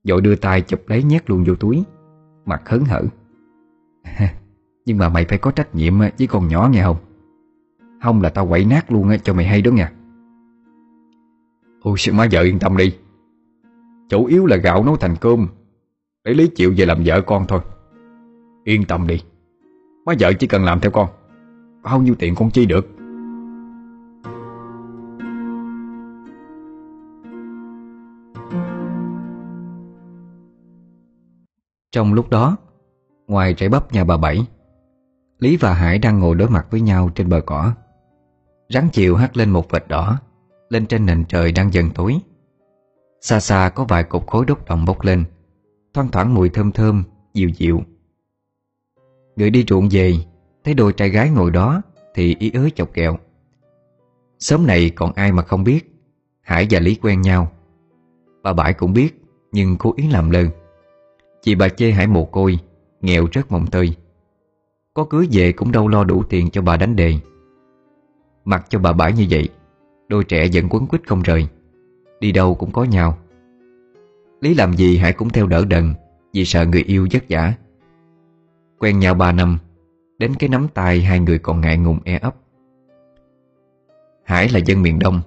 [0.04, 1.84] Dội đưa tay chụp lấy nhét luôn vô túi,
[2.46, 3.04] Mặt hớn hở.
[4.86, 6.98] Nhưng mà mày phải có trách nhiệm với con nhỏ nghe không?
[8.04, 9.92] Không là tao quậy nát luôn cho mày hay đó nha
[11.82, 12.96] Ôi má vợ yên tâm đi.
[14.10, 15.48] Chủ yếu là gạo nấu thành cơm
[16.26, 17.60] để Lý chịu về làm vợ con thôi.
[18.64, 19.24] Yên tâm đi.
[20.06, 21.10] Má vợ chỉ cần làm theo con.
[21.84, 22.88] Bao nhiêu tiền con chi được?
[31.92, 32.58] Trong lúc đó,
[33.28, 34.48] Ngoài rễ bắp nhà bà Bảy,
[35.40, 37.74] Lý và Hải đang ngồi đối mặt với nhau trên bờ cỏ.
[38.70, 40.20] Rắn chiều hắt lên một vệt đỏ,
[40.70, 42.20] Lên trên nền trời đang dần tối.
[43.22, 45.26] Xa xa có vài cục khối đốt đồng bốc lên.
[45.94, 47.82] Thoang thoảng mùi thơm thơm, dịu dịu.
[49.36, 50.14] Người đi ruộng về
[50.64, 51.82] Thấy đôi trai gái ngồi đó
[52.16, 53.18] Thì ý ới chọc kẹo.
[54.40, 55.92] Sớm này còn ai mà không biết
[56.42, 57.52] Hải và Lý quen nhau.
[58.44, 59.22] Bà Bãi cũng biết
[59.52, 60.44] Nhưng cố ý làm lơ.
[61.42, 62.60] Chị bà chê Hải mồ côi
[63.02, 63.96] Nghèo rất mồng tơi.
[64.94, 67.14] Có cưới về cũng đâu lo đủ tiền cho bà đánh đề.
[68.46, 69.50] Mặc cho bà bãi như vậy
[70.08, 71.48] Đôi trẻ vẫn quấn quýt không rời.
[72.20, 73.18] Đi đâu cũng có nhau.
[74.42, 75.94] Lý làm gì Hải cũng theo đỡ đần,
[76.34, 77.54] Vì sợ người yêu vất vả.
[78.80, 79.58] Quen nhau ba năm,
[80.18, 82.36] Đến cái nắm tay hai người còn ngại ngùng e ấp.
[84.24, 85.22] Hải là dân miền Đông,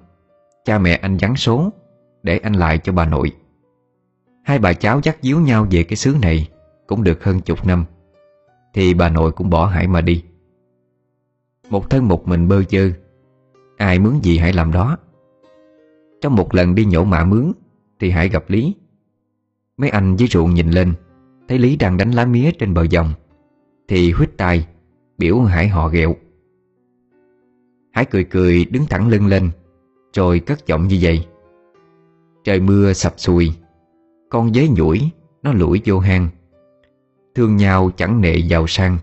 [0.65, 1.69] Cha mẹ anh vắng số,
[2.23, 3.31] Để anh lại cho bà nội.
[4.43, 6.49] Hai bà cháu dắt díu nhau về cái xứ này
[6.87, 7.85] Cũng được hơn chục năm,
[8.73, 10.23] Thì bà nội cũng bỏ Hải mà đi.
[11.69, 12.91] Một thân một mình bơ chơ
[13.77, 14.97] Ai mướn gì Hải làm đó.
[16.21, 17.51] Trong một lần đi nhổ mạ mướn,
[17.99, 18.75] Thì Hải gặp Lý.
[19.83, 20.93] Mấy anh với ruộng nhìn lên,
[21.47, 23.13] Thấy Lý đang đánh lá mía trên bờ dòng,
[23.87, 24.67] Thì huyết tai,
[25.17, 26.15] Biểu Hải họ ghẹo.
[27.91, 29.49] Hải cười cười đứng thẳng lưng lên,
[30.13, 31.27] Rồi cất giọng như vậy.
[32.43, 33.53] Trời mưa sập sùi,
[34.29, 35.09] con dế nhủi,
[35.41, 36.27] Nó lủi vô hang.
[37.35, 38.97] Thương nhau chẳng nệ giàu sang.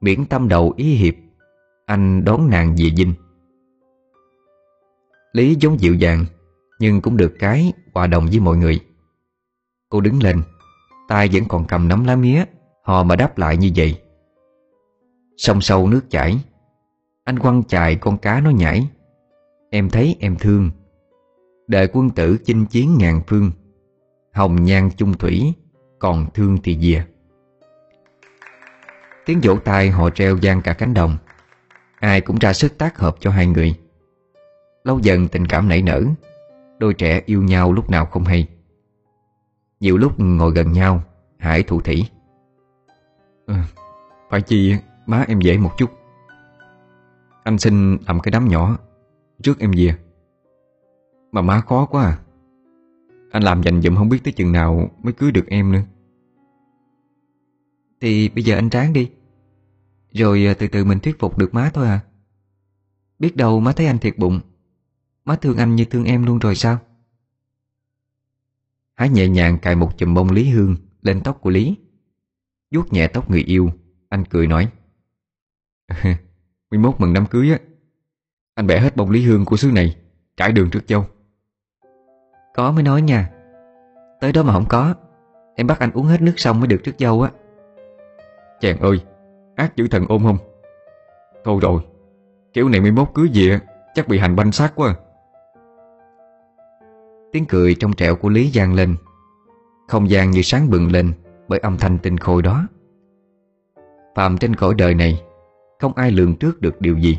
[0.00, 1.14] Miễn tâm đầu ý hiệp,
[1.86, 3.14] Anh đón nàng về dinh.
[5.32, 6.24] Lý giống dịu dàng,
[6.78, 8.80] Nhưng cũng được cái hòa đồng với mọi người.
[9.90, 10.42] Cô đứng lên.
[11.08, 12.44] Tay vẫn còn cầm nắm lá mía.
[12.82, 14.00] Hò mà đáp lại như vậy.
[15.36, 16.36] Sông sâu nước chảy,
[17.24, 18.88] Anh quăng chài con cá nó nhảy.
[19.70, 20.70] Em thấy em thương.
[21.66, 23.50] Đời quân tử chinh chiến ngàn phương.
[24.32, 25.52] Hồng nhan chung thủy,
[25.98, 27.04] Còn thương thì dìa.
[29.26, 31.16] Tiếng vỗ tay họ treo gian cả cánh đồng.
[32.00, 33.74] Ai cũng ra sức tác hợp cho hai người.
[34.84, 36.04] Lâu dần tình cảm nảy nở.
[36.78, 38.48] Đôi trẻ yêu nhau lúc nào không hay.
[39.80, 41.02] Nhiều lúc ngồi gần nhau
[41.38, 42.04] Hải thủ thỉ.
[43.46, 43.64] À,
[44.30, 44.74] Phải chi
[45.06, 45.90] má em dễ một chút.
[47.44, 48.78] Anh xin làm cái đám nhỏ
[49.42, 49.94] Trước em về.
[51.32, 52.18] Mà má khó quá à.
[53.30, 55.82] Anh làm dành dụm không biết tới chừng nào Mới cưới được em nữa.
[58.00, 59.10] Thì bây giờ anh tráng đi.
[60.12, 62.00] Rồi à, từ từ mình thuyết phục được má thôi à.
[63.18, 64.40] Biết đâu má thấy anh thiệt bụng.
[65.24, 66.78] Má thương anh như thương em luôn rồi sao
[69.00, 71.76] Hải nhẹ nhàng cài một chùm bông Lý Hương Lên tóc của Lý.
[72.74, 73.70] Vuốt nhẹ tóc người yêu
[74.08, 74.68] Anh cười nói.
[76.70, 77.58] 11 mừng đám cưới á.
[78.54, 79.96] Anh bẻ hết bông Lý Hương của xứ này
[80.36, 81.06] Trải đường trước châu.
[82.54, 83.30] Có mới nói nha.
[84.20, 84.94] Tới đó mà không có
[85.56, 87.30] Em bắt anh uống hết nước xong mới được trước dâu á.
[88.60, 89.00] Chàng ơi
[89.56, 90.38] Ác dữ thần ôm không
[91.44, 91.82] Thôi rồi
[92.52, 93.60] Kiểu này 11 cưới gì á,
[93.94, 95.09] Chắc bị hành banh xác quá à.
[97.32, 98.96] Tiếng cười trong trẻo của Lý giang lên.
[99.88, 101.12] Không gian như sáng bừng lên
[101.48, 102.66] Bởi âm thanh tinh khôi đó.
[104.14, 105.22] Phạm trên cõi đời này,
[105.80, 107.18] Không ai lường trước được điều gì.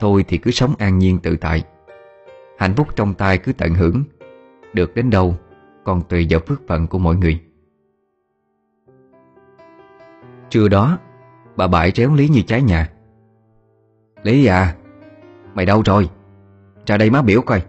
[0.00, 1.64] Thôi thì cứ sống an nhiên tự tại.
[2.58, 4.04] Hạnh phúc trong tay cứ tận hưởng.
[4.72, 5.36] Được đến đâu,
[5.84, 7.40] Còn tùy vào phước phận của mỗi người.
[10.50, 10.98] Trưa đó,
[11.56, 12.90] Bà bãi réo Lý như trái nhà.
[14.22, 14.76] Lý à
[15.54, 16.10] Mày đâu rồi?
[16.86, 17.62] Ra đây má biểu coi.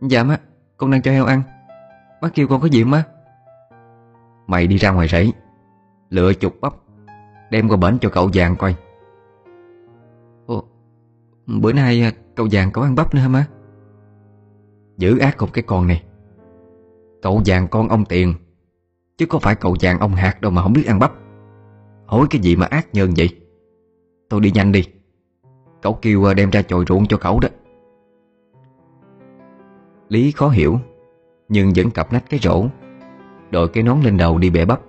[0.00, 0.40] Dạ má,
[0.76, 1.42] Con đang cho heo ăn.
[2.22, 3.04] Má kêu con có gì má?
[4.46, 5.32] Mày đi ra ngoài rẫy,
[6.10, 6.72] Lựa chục bắp,
[7.50, 8.74] Đem qua bển cho cậu vàng coi.
[10.46, 10.64] Ồ
[11.46, 13.46] Bữa nay à, cậu vàng có ăn bắp nữa hả má?
[14.96, 16.02] Giữ ác không cái con này.
[17.22, 18.34] Cậu vàng con ông tiền,
[19.18, 21.12] Chứ có phải cậu vàng ông hạt đâu mà không biết ăn bắp.
[22.06, 23.28] Hối cái gì mà ác nhơn vậy?
[24.28, 24.84] Tôi đi nhanh đi.
[25.82, 27.48] Cậu kêu à, đem ra chồi ruộng cho cậu đó.
[30.14, 30.78] Lý khó hiểu,
[31.48, 32.66] Nhưng vẫn cặp nách cái rổ,
[33.50, 34.80] Đội cái nón lên đầu đi bẻ bắp.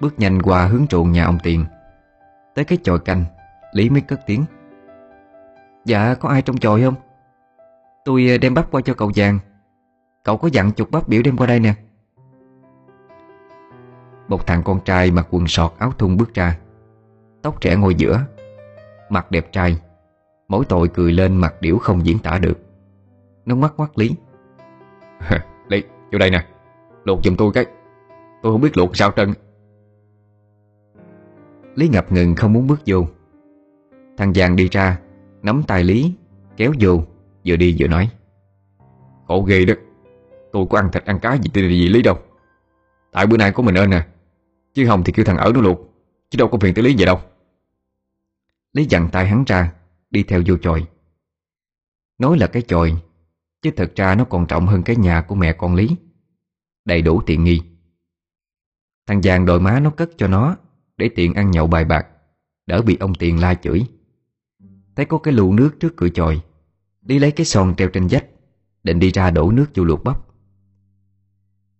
[0.00, 1.64] Bước nhanh qua hướng ruộng nhà ông Tiền,
[2.54, 3.24] Tới cái chòi canh,
[3.72, 4.44] Lý mới cất tiếng.
[5.84, 6.94] Dạ có ai trong chòi không?
[8.04, 9.38] Tôi ờ, đem bắp qua cho cậu vàng.
[10.24, 11.74] Cậu có dặn chục bắp biểu đem qua đây nè.
[14.28, 16.58] Một thằng con trai mặc quần sọt áo thun bước ra,
[17.42, 18.20] Tóc trẻ ngồi giữa,
[19.08, 19.78] Mặt đẹp trai,
[20.48, 22.71] Mỗi tội cười lên mặt điểu không diễn tả được.
[23.46, 24.10] Nó mắt mắt Lý.
[25.68, 26.46] Lý, vô đây nè.
[27.04, 27.66] Luộc giùm tôi cái.
[28.42, 29.32] Tôi không biết luộc sao trân
[31.74, 33.06] Lý ngập ngừng không muốn bước vô.
[34.16, 35.00] Thằng Giàng đi ra
[35.42, 36.14] Nắm tay Lý
[36.56, 37.02] Kéo vô
[37.46, 38.10] Vừa đi vừa nói.
[39.28, 39.74] Khổ ghê đó.
[40.52, 42.18] Tôi có ăn thịt ăn cá gì từ gì Lý đâu.
[43.12, 44.06] Tại bữa nay có mình ơn nè.
[44.74, 45.78] Chứ không thì kêu thằng ở nó luộc.
[46.30, 47.20] Chứ đâu có phiền tới Lý vậy đâu.
[48.72, 49.72] Lý dặn tay hắn ra
[50.10, 50.86] Đi theo vô chòi.
[52.18, 52.92] Nói là cái chòi
[53.62, 55.96] Chứ thật ra nó còn trọng hơn cái nhà của mẹ con Lý.
[56.84, 57.62] Đầy đủ tiện nghi.
[59.06, 60.56] Thằng Giàng đòi má nó cất cho nó,
[60.96, 62.06] Để tiện ăn nhậu bài bạc.
[62.66, 63.84] Đỡ bị ông Tiền la chửi.
[64.96, 66.40] Thấy có cái lù nước trước cửa chòi
[67.02, 68.26] Đi lấy cái son treo trên vách,
[68.82, 70.18] Định đi ra đổ nước vô luộc bắp.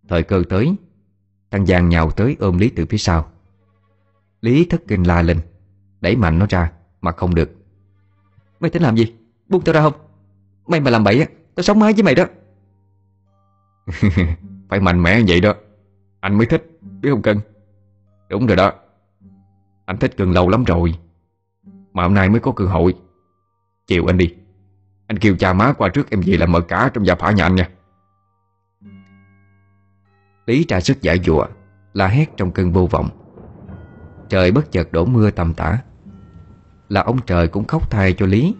[0.09, 0.75] Thời cơ tới,
[1.51, 3.31] Thằng Giàng nhào tới ôm Lý từ phía sau.
[4.41, 5.39] Lý thất kinh la lên,
[6.01, 7.55] Đẩy mạnh nó ra, Mà không được.
[8.59, 9.13] Mày tính làm gì?
[9.47, 9.93] Buông tao ra không?
[10.67, 11.27] Mày mà làm bậy á.
[11.55, 12.25] Tao sống mái với mày đó.
[14.69, 15.53] Phải mạnh mẽ vậy đó.
[16.19, 17.39] Anh mới thích Biết không cưng
[18.29, 18.71] Đúng rồi đó.
[19.85, 20.99] Anh thích cưng lâu lắm rồi.
[21.93, 22.95] Mà hôm nay mới có cơ hội.
[23.87, 24.35] Chiều anh đi.
[25.07, 27.43] Anh kêu cha má qua trước em về làm mở cả trong gia phả nhà
[27.43, 27.69] anh nha.
[30.45, 31.45] Lý trả sức giải dụa
[31.93, 33.09] La hét trong cơn vô vọng.
[34.29, 35.79] Trời bất chợt đổ mưa tầm tã.
[36.89, 38.55] Là ông trời cũng khóc thay cho Lý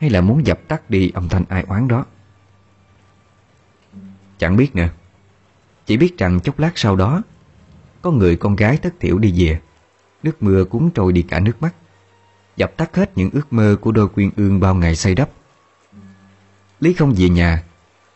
[0.00, 2.04] Hay là muốn dập tắt đi âm thanh ai oán đó
[4.44, 4.88] Chẳng biết nữa.
[5.86, 7.22] Chỉ biết rằng chốc lát sau đó,
[8.02, 9.60] Có người con gái thất thiểu đi về.
[10.22, 11.74] Nước mưa cuốn trôi đi cả nước mắt.
[12.56, 15.30] Dập tắt hết những ước mơ của đôi quyên ương bao ngày xây đắp.
[16.80, 17.62] Lý không về nhà,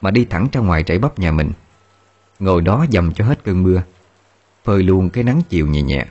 [0.01, 1.53] Mà đi thẳng ra ngoài trải bắp nhà mình.
[2.39, 3.83] Ngồi đó dầm cho hết cơn mưa,
[4.65, 6.07] Phơi luôn cái nắng chiều nhẹ nhẹ.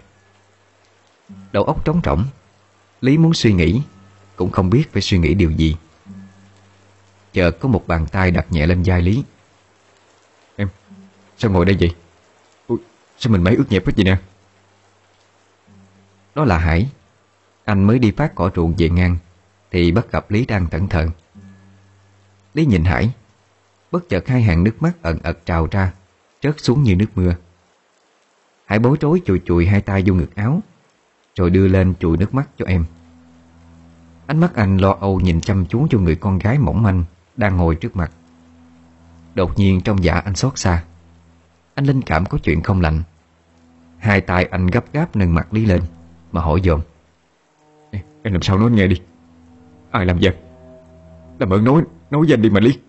[1.52, 2.24] Đầu óc trống rỗng,
[3.02, 3.82] Lý muốn suy nghĩ,
[4.36, 5.76] Cũng không biết phải suy nghĩ điều gì.
[7.34, 9.24] Chợt có một bàn tay đặt nhẹ lên vai Lý
[11.38, 11.96] sao ngồi đây vậy?
[12.68, 12.78] Ui,
[13.18, 14.18] sao mình mấy ướt nhẹp hết vậy nè?
[16.36, 16.90] Đó là Hải.
[17.66, 19.18] Anh mới đi phát cỏ ruộng về ngang
[19.72, 21.10] Thì bắt gặp Lý đang thẩn thận
[22.54, 23.14] Lý nhìn Hải.
[23.92, 25.94] Bất chợt hai hàng nước mắt ẩn ật trào ra
[26.44, 27.36] Rớt xuống như nước mưa.
[28.66, 30.62] Hải bối rối chùi chùi hai tay vô ngực áo
[31.36, 32.86] Rồi đưa lên chùi nước mắt cho em.
[34.28, 37.04] Ánh mắt anh lo âu nhìn chăm chú cho người con gái mỏng manh
[37.38, 38.12] Đang ngồi trước mặt.
[39.36, 40.84] Đột nhiên trong dạ anh xót xa.
[41.78, 43.04] Anh linh cảm có chuyện không lành.
[43.98, 45.82] Hai tay anh gấp gáp nâng mặt Lý lên
[46.32, 46.82] Mà hỏi dồn.
[47.92, 49.02] Em làm sao nói nghe đi?
[49.92, 50.36] Ai làm vậy?
[51.40, 52.80] Làm ơn nói Nói danh đi mà Lý.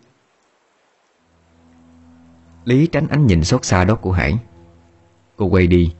[2.65, 4.39] Lý tránh ánh nhìn xót xa đó của Hải.
[5.37, 5.95] Cô quay đi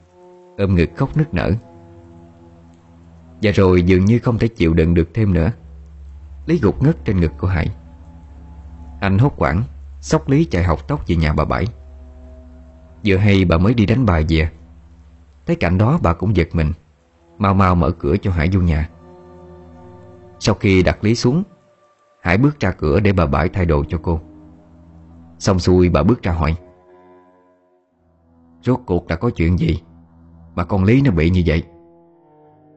[0.59, 1.53] Ôm ngực khóc nức nở.
[3.43, 5.53] Và rồi dường như không thể chịu đựng được thêm nữa.
[6.47, 7.69] Lý gục ngất trên ngực của Hải.
[9.01, 9.63] Anh hốt quảng
[10.01, 11.67] Xóc Lý chạy học tóc về nhà bà Bảy
[13.05, 14.51] Vừa hay bà mới đi đánh bài về.
[15.47, 16.73] Thấy cảnh đó bà cũng giật mình
[17.39, 18.89] Mau mau mở cửa cho Hải vô nhà.
[20.39, 21.43] Sau khi đặt Lý xuống
[22.23, 24.21] Hải bước ra cửa để bà Bảy thay đồ cho cô.
[25.39, 26.55] Xong xuôi bà bước ra hỏi
[28.63, 29.83] Rốt cuộc đã có chuyện gì
[30.55, 31.63] Mà con Lý nó bị như vậy?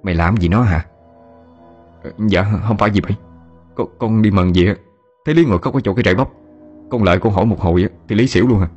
[0.04, 0.86] Mày làm gì nó hả?
[2.04, 3.16] Ờ, dạ không phải gì vậy
[3.76, 4.76] Con, con đi mần gì á.
[5.26, 6.30] Thấy Lý ngồi khóc ở chỗ cái trại bắp.
[6.90, 8.68] Con lại con hỏi một hồi thì Lý xỉu luôn hả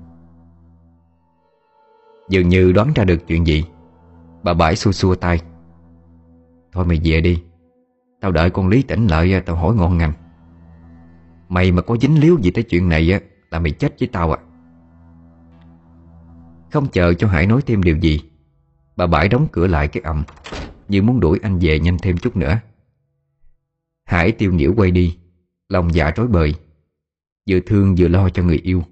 [2.29, 3.65] Dường như đoán ra được chuyện gì.
[4.43, 5.41] Bà bãi xua xua tay.
[6.73, 7.43] Thôi mày về đi.
[8.21, 10.13] Tao đợi con Lý tỉnh lại à, tao hỏi ngon ngành.
[11.49, 14.33] Mày mà có dính líu gì tới chuyện này á Là mày chết với tao
[14.33, 14.39] à.
[16.73, 18.21] Không chờ cho Hải nói thêm điều gì,
[18.97, 20.25] Bà bãi đóng cửa lại cái ầm,
[20.89, 22.59] Như muốn đuổi anh về nhanh thêm chút nữa.
[24.05, 25.19] Hải tiêu nhiễu quay đi,
[25.69, 26.55] Lòng dạ rối bời,
[27.51, 28.83] Vừa thương vừa lo cho người yêu.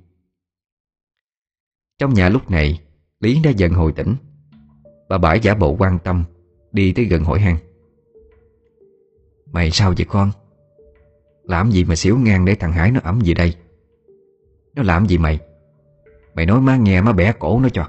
[1.99, 2.81] Trong nhà lúc này
[3.23, 4.15] Lý đã dần hồi tỉnh.
[5.09, 6.25] Bà bãi giả bộ quan tâm,
[6.73, 7.57] Đi tới gần hỏi han.
[9.53, 10.31] Mày sao vậy con?
[11.43, 13.55] Làm gì mà xỉu ngang để thằng Hải nó ẩm gì đây?
[14.75, 15.41] Nó làm gì mày?
[16.35, 17.89] Mày nói má nghe má bẻ cổ nó cho.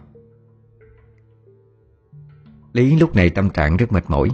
[2.73, 4.29] Lý lúc này tâm trạng rất mệt mỏi.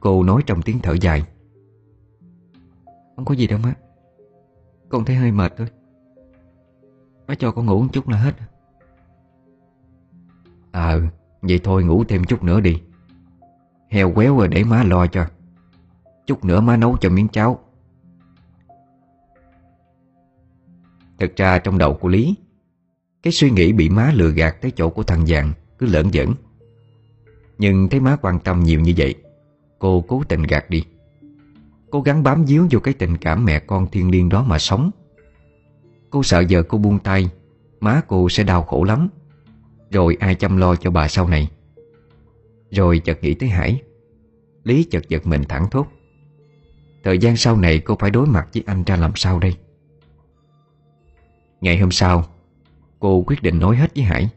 [0.00, 1.22] Cô nói trong tiếng thở dài.
[3.16, 3.74] Không có gì đâu má.
[4.88, 5.66] Con thấy hơi mệt thôi.
[7.28, 8.32] Má cho con ngủ một chút là hết.
[10.74, 11.02] Ờ
[11.42, 12.82] Vậy thôi ngủ thêm chút nữa đi.
[13.90, 15.26] Heo quéo rồi để má lo cho.
[16.26, 17.58] Chút nữa má nấu cho miếng cháo.
[21.18, 22.34] Thật ra trong đầu của Lý,
[23.22, 26.28] Cái suy nghĩ bị má lừa gạt tới chỗ của thằng Giàng Cứ lỡn giỡn.
[27.58, 29.14] Nhưng thấy má quan tâm nhiều như vậy,
[29.78, 30.84] Cô cố tình gạt đi.
[31.90, 34.90] Cố gắng bám díu vô cái tình cảm mẹ con thiên liêng đó mà sống.
[36.10, 37.30] Cô sợ giờ cô buông tay,
[37.80, 39.08] Má cô sẽ đau khổ lắm.
[39.94, 41.48] Rồi ai chăm lo cho bà sau này?
[42.70, 43.82] Rồi chợt nghĩ tới Hải.
[44.64, 45.86] Lý chợt giật mình thẳng thốt.
[47.04, 49.56] Thời gian sau này cô phải đối mặt với anh ra làm sao đây?
[51.60, 52.24] Ngày hôm sau,
[52.98, 54.28] Cô quyết định nói hết với Hải.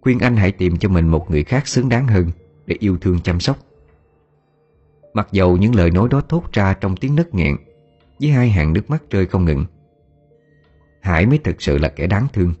[0.00, 2.30] Khuyên anh hãy tìm cho mình một người khác xứng đáng hơn
[2.66, 3.58] Để yêu thương chăm sóc.
[5.12, 7.56] Mặc dầu những lời nói đó thốt ra trong tiếng nấc nghẹn,
[8.20, 9.64] Với hai hàng nước mắt rơi không ngừng,
[11.00, 12.54] Hải mới thực sự là kẻ đáng thương.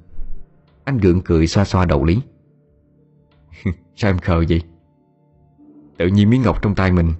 [0.84, 2.20] Anh gượng cười xoa xoa đầu Lý.
[3.96, 4.62] Sao em khờ vậy?
[5.98, 7.12] Tự nhiên miếng ngọc trong tay mình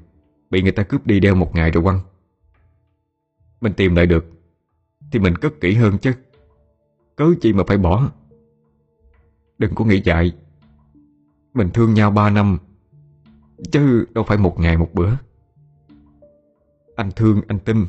[0.50, 2.00] Bị người ta cướp đi đeo một ngày rồi quăng.
[3.60, 4.24] Mình tìm lại được
[5.12, 6.12] Thì mình cất kỹ hơn chứ.
[7.16, 8.10] Cớ chi mà phải bỏ?
[9.58, 10.32] Đừng có nghĩ dại.
[11.54, 12.58] Mình thương nhau ba năm
[13.72, 15.10] Chứ đâu phải một ngày một bữa.
[16.96, 17.86] Anh thương, anh tin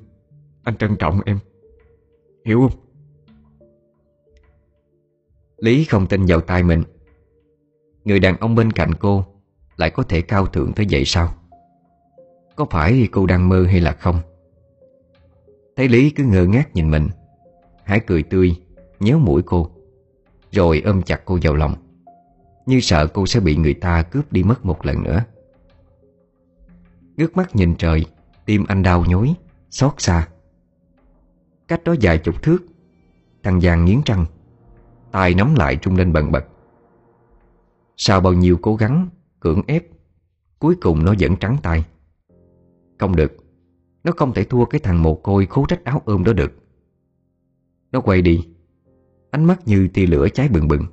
[0.63, 1.39] Anh trân trọng em.
[2.45, 2.84] Hiểu không?
[5.57, 6.83] Lý không tin vào tai mình.
[8.05, 9.25] Người đàn ông bên cạnh cô
[9.77, 11.33] Lại có thể cao thượng tới vậy sao?
[12.55, 14.19] Có phải cô đang mơ hay là không?
[15.75, 17.09] Thấy Lý cứ ngơ ngác nhìn mình,
[17.83, 18.55] Hải cười tươi,
[18.99, 19.71] Nhéo mũi cô,
[20.51, 21.75] Rồi ôm chặt cô vào lòng,
[22.65, 25.23] Như sợ cô sẽ bị người ta cướp đi mất một lần nữa.
[27.17, 28.05] Ngước mắt nhìn trời,
[28.45, 29.35] Tim anh đau nhói,
[29.69, 30.27] Xót xa.
[31.67, 32.65] Cách đó vài chục thước,
[33.43, 34.25] Thằng Giang nghiến răng
[35.15, 36.45] tay nắm lại trung lên bần bật.
[37.97, 39.86] Sau bao nhiêu cố gắng, Cưỡng ép,
[40.60, 41.86] Cuối cùng nó vẫn trắng tay.
[42.99, 43.32] Không được,
[44.04, 46.51] Nó không thể thua cái thằng mồ côi khố trách áo ôm đó được.
[47.91, 48.47] Nó quay đi,
[49.32, 50.86] Ánh mắt như tia lửa cháy bừng bừng.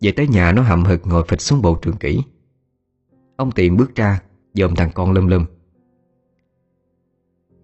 [0.00, 2.22] Về tới nhà, nó hậm hực ngồi phịch xuống bộ trường kỹ
[3.36, 4.22] Ông Tiện bước ra,
[4.54, 5.44] Dòm thằng con lâm lâm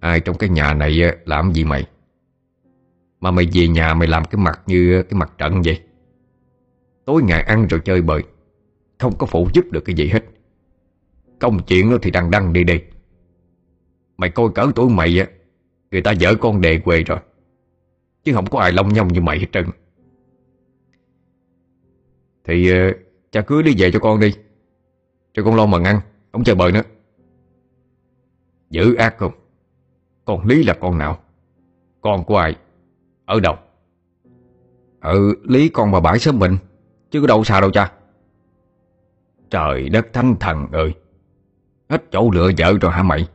[0.00, 1.86] Ai trong cái nhà này làm gì mày?
[3.26, 5.80] Mà mày về nhà mày làm cái mặt như cái mặt trận vậy?
[7.04, 8.22] Tối ngày ăn rồi chơi bời.
[8.98, 10.24] Không có phụ giúp được cái gì hết.
[11.38, 12.80] Công chuyện nó thì đằng đăng đi đi
[14.16, 15.26] Mày coi cỡ tuổi mày á
[15.90, 17.18] Người ta dở con đề quê rồi.
[18.24, 19.66] Chứ không có ai lông nhông như mày hết trơn.
[22.44, 22.96] Thì uh,
[23.30, 24.34] cha cưới đi về cho con đi.
[25.34, 26.00] Cho con lo mà ăn
[26.32, 26.82] Không chơi bời nữa.
[28.70, 29.32] Dữ ác không?
[30.24, 31.18] Con Lý là con nào?
[32.00, 32.56] Con của ai?
[33.26, 33.54] Ở đâu?
[35.00, 36.58] Ừ Lý con bà bãi sớm bệnh
[37.10, 37.92] Chứ có đâu sao đâu cha.
[39.50, 40.94] Trời đất thanh thần ơi.
[41.88, 43.28] Hết chỗ lựa vợ rồi hả mày?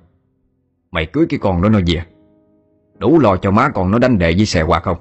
[0.91, 2.03] Mày cưới cái con đó nó về.
[2.97, 4.97] Đủ lo cho má con nó đánh đệ với xè quạt không?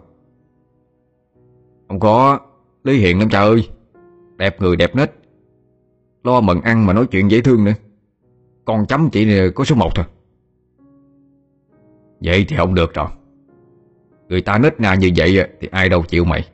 [1.89, 2.41] Không có.
[2.85, 3.69] Lý Hiền lắm cha ơi.
[4.37, 5.13] Đẹp người đẹp nết.
[6.25, 7.75] Lo mận ăn mà nói chuyện dễ thương nữa.
[8.65, 10.05] Con chấm chỉ có số một thôi.
[12.21, 13.07] Vậy thì không được rồi
[14.31, 16.49] Người ta nết na như vậy Thì ai đâu chịu mày.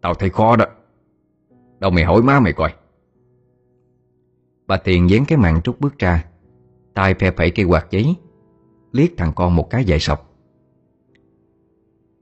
[0.00, 0.64] Tao thấy khó đó.
[1.78, 2.74] Đâu mày hỏi má mày coi.
[4.66, 6.24] Bà Tiền dán cái màn trúc bước ra,
[6.94, 8.16] tay phe phẩy cây quạt giấy,
[8.92, 10.30] Liếc thằng con một cái dài sọc.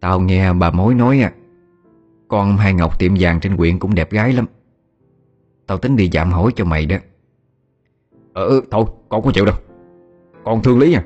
[0.01, 1.33] Tao nghe bà mối nói à
[2.29, 4.47] Con hai Ngọc tiệm vàng trên quyện cũng đẹp gái lắm.
[5.67, 6.97] Tao tính đi dạm hỏi cho mày đó.
[8.33, 9.57] Ờ ừ, thôi, con không chịu đâu.
[10.45, 11.05] Con thương Lý à.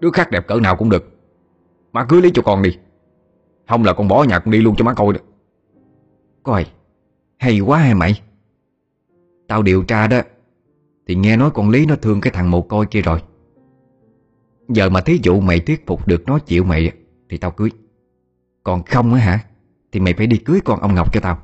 [0.00, 1.15] Đứa khác đẹp cỡ nào cũng được.
[1.96, 2.78] Má cưới lấy cho con đi.
[3.68, 5.20] Không là con bỏ nhà con đi luôn cho má coi đó.
[6.42, 6.66] Coi,
[7.38, 8.22] Hay quá hay mày.
[9.48, 10.20] Tao điều tra đó,
[11.06, 13.22] Thì nghe nói con Lý nó thương cái thằng mồ coi kia rồi.
[14.68, 16.92] Giờ mà thí dụ mày thuyết phục được nó chịu mày
[17.28, 17.70] Thì tao cưới.
[18.64, 19.44] Còn không á hả,
[19.92, 21.38] Thì mày phải đi cưới con ông Ngọc cho tao.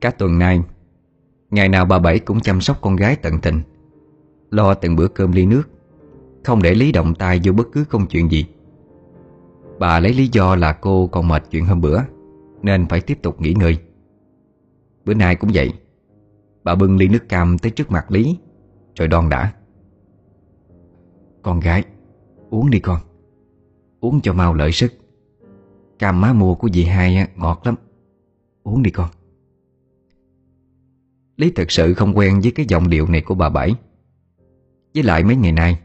[0.00, 0.60] Cả tuần nay,
[1.50, 3.62] Ngày nào bà Bảy cũng chăm sóc con gái tận tình,
[4.50, 5.62] Lo từng bữa cơm ly nước.
[6.48, 8.46] Không để Lý động tay vô bất cứ công chuyện gì.
[9.78, 12.00] Bà lấy lý do là cô còn mệt chuyện hôm bữa,
[12.62, 13.78] Nên phải tiếp tục nghỉ ngơi.
[15.04, 15.72] Bữa nay cũng vậy,
[16.64, 18.36] Bà bưng ly nước cam tới trước mặt Lý,
[18.94, 19.52] Rồi đòn đã.
[21.42, 21.84] Con gái,
[22.50, 23.00] Uống đi con,
[24.00, 24.92] Uống cho mau lợi sức.
[25.98, 27.74] Cam má mua của dì hai ngọt lắm,
[28.62, 29.08] Uống đi con.
[31.36, 33.74] Lý thật sự không quen với cái giọng điệu này của bà Bảy.
[34.94, 35.78] Với lại mấy ngày nay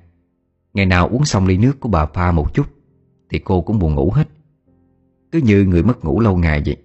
[0.74, 2.67] Ngày nào uống xong ly nước của bà pha một chút,
[3.30, 4.28] Thì cô cũng buồn ngủ hết.
[5.32, 6.78] Cứ như người mất ngủ lâu ngày vậy.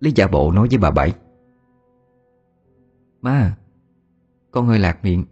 [0.00, 1.14] Lý giả bộ nói với bà Bảy.
[3.20, 3.56] Má
[4.50, 5.24] Con hơi lạc miệng.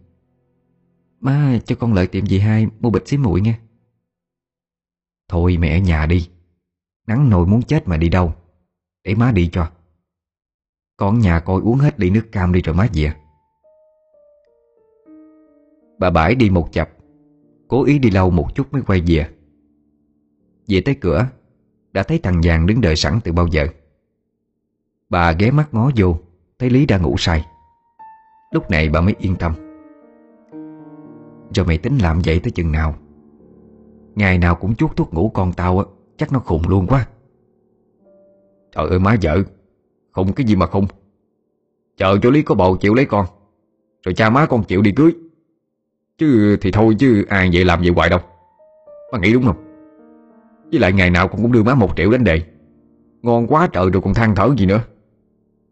[1.20, 3.58] Má cho con lợi tiệm dì hai Mua bịch xí muội nghe.
[5.28, 6.28] Thôi mẹ ở nhà đi,
[7.06, 8.34] Nắng nồi muốn chết mà đi đâu,
[9.04, 9.70] Để má đi cho.
[10.96, 13.12] Con nhà coi uống hết ly nước cam đi rồi má về.
[15.98, 16.90] Bà Bãi đi một chập,
[17.68, 19.26] Cố ý đi lâu một chút mới quay về.
[20.68, 21.26] Về tới cửa,
[21.92, 23.66] Đã thấy thằng vàng đứng đợi sẵn từ bao giờ.
[25.08, 26.18] Bà ghé mắt ngó vô,
[26.58, 27.46] Thấy Lý đang ngủ say.
[28.50, 29.52] Lúc này bà mới yên tâm.
[31.54, 32.94] Rồi mày tính làm vậy tới chừng nào?
[34.14, 35.84] Ngày nào cũng chuốt thuốc ngủ con tao á,
[36.16, 37.06] Chắc nó khùng luôn quá.
[38.72, 39.42] Trời ơi má vợ,
[40.12, 40.86] Khùng cái gì mà khùng?
[41.96, 43.26] Chờ cho Lý có bầu chịu lấy con,
[44.02, 45.14] Rồi cha má con chịu đi cưới.
[46.18, 48.20] Chứ thì thôi chứ, ai vậy làm vậy hoài đâu.
[49.12, 49.66] Má nghĩ đúng không?
[50.70, 52.42] Với lại ngày nào con cũng đưa má một triệu đánh đề.
[53.22, 54.80] Ngon quá trời rồi còn than thở gì nữa.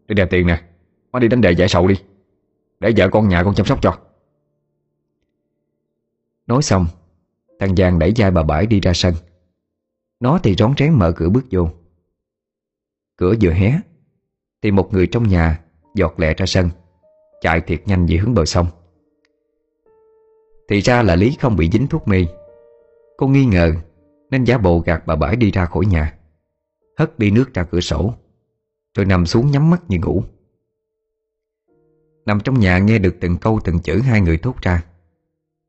[0.07, 0.61] Để đè tiền nè,
[1.11, 1.95] Má đi đánh đề giải sầu đi.
[2.79, 3.97] Để vợ con nhà con chăm sóc cho.
[6.47, 6.87] Nói xong,
[7.59, 9.13] Thằng Giang đẩy vai bà Bãi đi ra sân.
[10.19, 11.69] Nó thì rón rén mở cửa bước vô.
[13.15, 13.79] Cửa vừa hé,
[14.61, 15.59] Thì một người trong nhà
[15.95, 16.69] Giọt lẹ ra sân.
[17.41, 18.67] Chạy thiệt nhanh về hướng bờ sông.
[20.69, 22.25] Thì ra là Lý không bị dính thuốc mê.
[23.17, 23.73] Cô nghi ngờ,
[24.29, 26.17] Nên giả bộ gạt bà Bãi đi ra khỏi nhà.
[26.97, 28.13] Hất đi nước ra cửa sổ,
[28.97, 30.23] Rồi nằm xuống nhắm mắt như ngủ.
[32.25, 34.83] Nằm trong nhà nghe được từng câu từng chữ hai người thốt ra.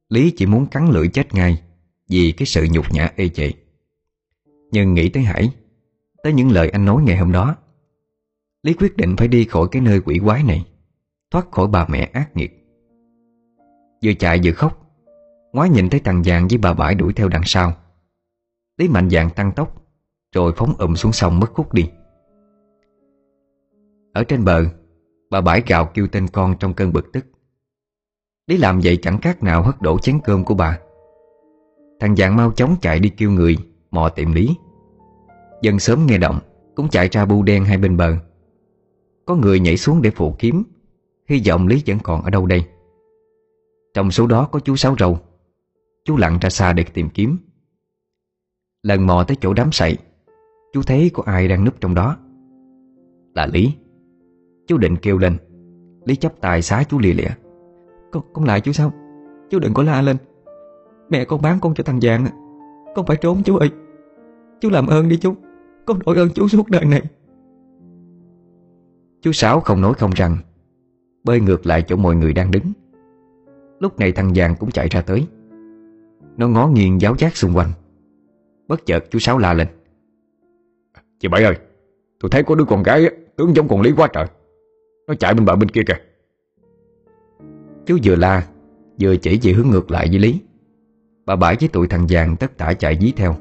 [0.08, 1.62] Lý chỉ muốn cắn lưỡi chết ngay
[2.08, 3.50] Vì cái sự nhục nhã ê chệ
[4.72, 5.50] Nhưng nghĩ tới Hải,
[6.22, 7.56] Tới những lời anh nói ngày hôm đó,
[8.62, 10.66] Lý quyết định phải đi khỏi cái nơi quỷ quái này,
[11.30, 12.66] Thoát khỏi bà mẹ ác nghiệt.
[14.04, 14.85] Vừa chạy vừa khóc
[15.56, 17.72] Ngoái nhìn thấy thằng vàng với bà bãi đuổi theo đằng sau.
[18.76, 19.82] Lý mạnh dạng tăng tốc,
[20.34, 21.90] Rồi phóng ùm xuống sông mất khúc đi.
[24.12, 24.64] Ở trên bờ,
[25.30, 27.26] Bà bãi gào kêu tên con trong cơn bực tức.
[28.46, 30.78] Lý làm vậy chẳng khác nào hất đổ chén cơm của bà.
[32.00, 33.56] Thằng dạng mau chóng chạy đi kêu người,
[33.90, 34.56] Mò tìm Lý.
[35.62, 36.38] Dân sớm nghe động,
[36.74, 38.16] Cũng chạy ra bu đen hai bên bờ.
[39.26, 40.62] Có người nhảy xuống để phụ kiếm,
[41.28, 42.66] Hy vọng Lý vẫn còn ở đâu đây.
[43.94, 45.18] Trong số đó có chú Sáu Râu
[46.06, 47.36] Chú lặn ra xa để tìm kiếm.
[48.82, 49.96] Lần mò tới chỗ đám sậy
[50.72, 52.16] Chú thấy có ai đang núp trong đó.
[53.34, 53.74] Là Lý.
[54.66, 55.36] Chú định kêu lên.
[56.04, 57.30] Lý chấp tài xá chú lìa lịa
[58.12, 58.92] Con, con lại chú sao?
[59.50, 60.16] Chú đừng có la lên.
[61.10, 62.26] Mẹ con bán con cho thằng Giang
[62.94, 63.70] Con phải trốn chú ơi.
[64.60, 65.34] Chú làm ơn đi chú.
[65.86, 67.02] Con đổi ơn chú suốt đời này.
[69.22, 70.36] Chú Sáu không nói không rằng
[71.24, 72.72] Bơi ngược lại chỗ mọi người đang đứng.
[73.80, 75.26] Lúc này thằng Giang cũng chạy ra tới.
[76.36, 77.70] Nó ngó nghiêng giáo giác xung quanh.
[78.68, 79.68] Bất chợt chú Sáu la lên.
[81.20, 81.56] Chị Bảy ơi
[82.20, 84.26] Tôi thấy có đứa con gái tướng giống con Lý quá trời.
[85.06, 85.98] Nó chạy bên bờ bên kia kìa.
[87.86, 88.46] Chú vừa la
[89.00, 90.40] Vừa chỉ về hướng ngược lại với Lý.
[91.26, 93.36] Bà Bãi với tụi thằng Giàng tất tả chạy dí theo.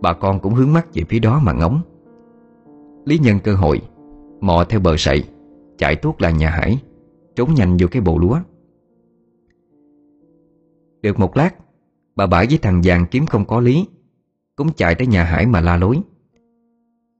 [0.00, 1.80] Bà con cũng hướng mắt về phía đó mà ngóng.
[3.04, 3.80] Lý nhân cơ hội
[4.40, 5.24] Mò theo bờ sậy
[5.78, 6.82] Chạy tuốt lại nhà Hải
[7.36, 8.40] Trốn nhanh vô cái bộ lúa.
[11.02, 11.54] Được một lát
[12.16, 13.86] Bà bãi với thằng Giàng kiếm không có lý,
[14.56, 16.00] Cũng chạy tới nhà Hải mà la lối.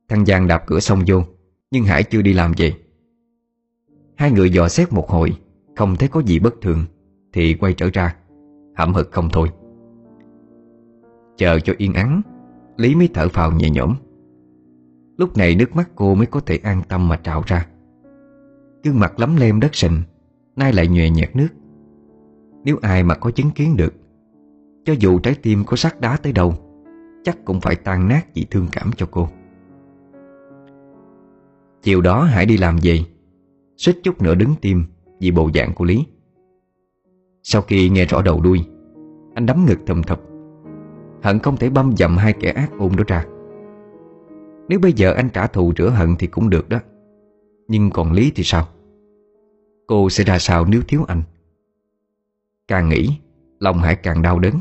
[0.09, 1.23] Thằng Giàng đạp cửa xong vô,
[1.71, 2.75] Nhưng Hải chưa đi làm gì
[4.17, 5.37] Hai người dò xét một hồi,
[5.77, 6.85] Không thấy có gì bất thường,
[7.33, 8.17] Thì quay trở ra,
[8.77, 9.51] Hậm hực không thôi.
[11.37, 12.23] Chờ cho yên ắng,
[12.77, 13.95] Lý mới thở phào nhẹ nhõm.
[15.17, 17.67] Lúc này nước mắt cô mới có thể an tâm mà trào ra.
[18.85, 20.03] Gương mặt lắm lem đất sình,
[20.57, 21.49] Nay lại nhòe nhẹt nước.
[22.65, 23.95] Nếu ai mà có chứng kiến được
[24.85, 26.55] cho dù trái tim có sắt đá tới đâu,
[27.25, 29.29] Chắc cũng phải tan nát vì thương cảm cho cô.
[31.83, 33.07] Chiều đó Hải đi làm gì
[33.77, 34.85] Suýt chút nữa đứng tim
[35.21, 36.07] Vì bộ dạng của Lý.
[37.43, 38.65] Sau khi nghe rõ đầu đuôi,
[39.35, 40.21] Anh đấm ngực thầm thập.
[41.23, 43.25] Hận không thể băm dầm hai kẻ ác ôn đó ra.
[44.69, 46.79] Nếu bây giờ anh trả thù rửa hận thì cũng được đó.
[47.69, 48.69] Nhưng còn Lý thì sao?
[49.87, 51.23] Cô sẽ ra sao nếu thiếu anh?
[52.69, 53.11] Càng nghĩ,
[53.59, 54.55] Lòng Hải càng đau đớn.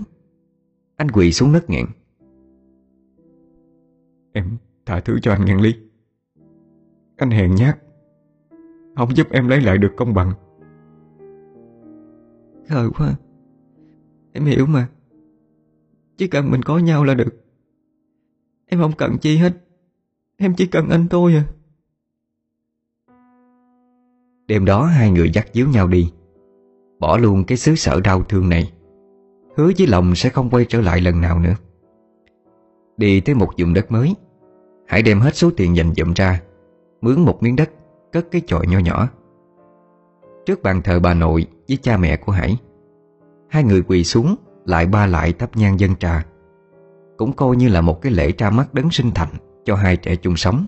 [0.95, 1.85] Anh quỳ xuống nấc nghẹn.
[4.33, 5.75] Em tha thứ cho anh ngàn ly.
[7.17, 7.79] Anh hèn nhát.
[8.95, 10.33] Không giúp em lấy lại được công bằng.
[12.67, 13.15] Khờ quá.
[14.33, 14.89] Em hiểu mà.
[16.17, 17.43] Chỉ cần mình có nhau là được.
[18.65, 19.53] Em không cần chi hết.
[20.37, 21.45] Em chỉ cần anh thôi à.
[24.47, 26.11] Đêm đó hai người dắt díu nhau đi.
[26.99, 28.73] Bỏ luôn cái xứ sở đau thương này
[29.55, 31.55] Hứa với lòng sẽ không quay trở lại lần nào nữa.
[32.97, 34.15] Đi tới một vùng đất mới,
[34.87, 36.41] hãy đem hết số tiền dành dụm ra,
[37.01, 37.69] Mướn một miếng đất,
[38.11, 39.09] Cất cái chòi nho nhỏ.
[40.45, 42.57] Trước bàn thờ bà nội với cha mẹ của Hải,
[43.49, 44.35] Hai người quỳ xuống
[44.65, 46.25] Lại ba lại thắp nhang dân trà.
[47.17, 49.29] Cũng coi như là một cái lễ tra mắt đấng sinh thành
[49.65, 50.65] Cho hai trẻ chung sống.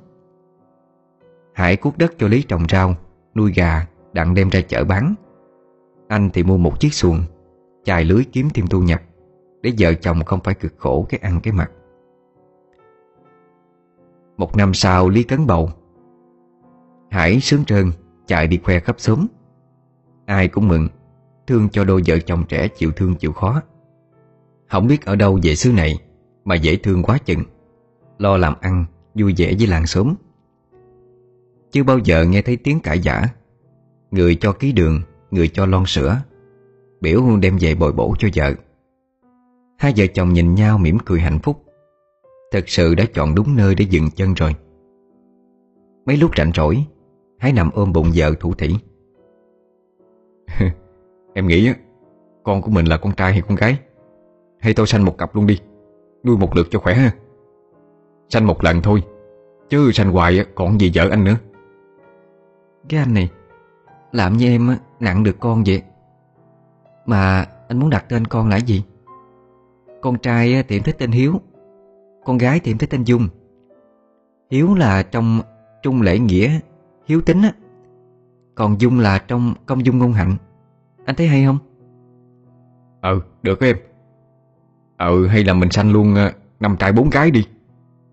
[1.54, 2.96] Hải cuốc đất cho Lý trồng rau
[3.36, 5.16] Nuôi gà, đặng đem ra chợ bán.
[6.08, 7.20] Anh thì mua một chiếc xuồng
[7.86, 9.02] Chài lưới kiếm thêm thu nhập,
[9.62, 11.72] Để vợ chồng không phải cực khổ cái ăn cái mặc.
[14.38, 15.70] Một năm sau, Lý cấn bầu,
[17.10, 17.92] Hải sướng trơn
[18.28, 19.28] Chạy đi khoe khắp xóm.
[20.26, 20.88] Ai cũng mừng,
[21.48, 23.62] Thương cho đôi vợ chồng trẻ chịu thương chịu khó.
[24.70, 26.00] Không biết ở đâu về xứ này
[26.46, 27.44] Mà dễ thương quá chừng,
[28.18, 30.16] Lo làm ăn, Vui vẻ với làng xóm.
[31.72, 33.24] Chưa bao giờ nghe thấy tiếng cãi giả
[34.12, 36.22] Người cho ký đường, Người cho lon sữa.
[37.06, 38.54] Biểu đem về bồi bổ cho vợ.
[39.78, 41.64] Hai vợ chồng nhìn nhau mỉm cười hạnh phúc.
[42.52, 44.56] Thật sự đã chọn đúng nơi để dừng chân rồi.
[46.06, 46.86] Mấy lúc rảnh rỗi,
[47.40, 48.76] Hãy nằm ôm bụng vợ thủ thỉ.
[51.34, 51.74] Em nghĩ
[52.44, 53.80] Con của mình là con trai hay con gái?
[54.60, 55.60] Hay tôi sanh một cặp luôn đi,
[56.24, 57.12] Nuôi một lượt cho khỏe ha.
[58.30, 59.04] Sanh một lần thôi,
[59.70, 61.38] Chứ sanh hoài còn gì vợ anh nữa.
[62.90, 63.30] Cái anh này,
[64.12, 65.82] Làm như em nặng được con vậy?
[67.06, 68.84] Mà anh muốn đặt tên con là gì?
[70.02, 71.42] Con trai thì em thích tên Hiếu.
[72.26, 73.28] Con gái thì em thích tên Dung.
[74.52, 75.42] Hiếu là trong
[75.84, 76.60] trung lễ nghĩa
[77.06, 77.52] Hiếu tính á.
[78.56, 80.36] Còn Dung là trong công dung ngôn hạnh.
[81.06, 81.58] Anh thấy hay không?
[83.02, 83.78] Ừ được em.
[84.98, 87.48] Ừ hay là mình sanh luôn ờ, năm trai bốn gái đi.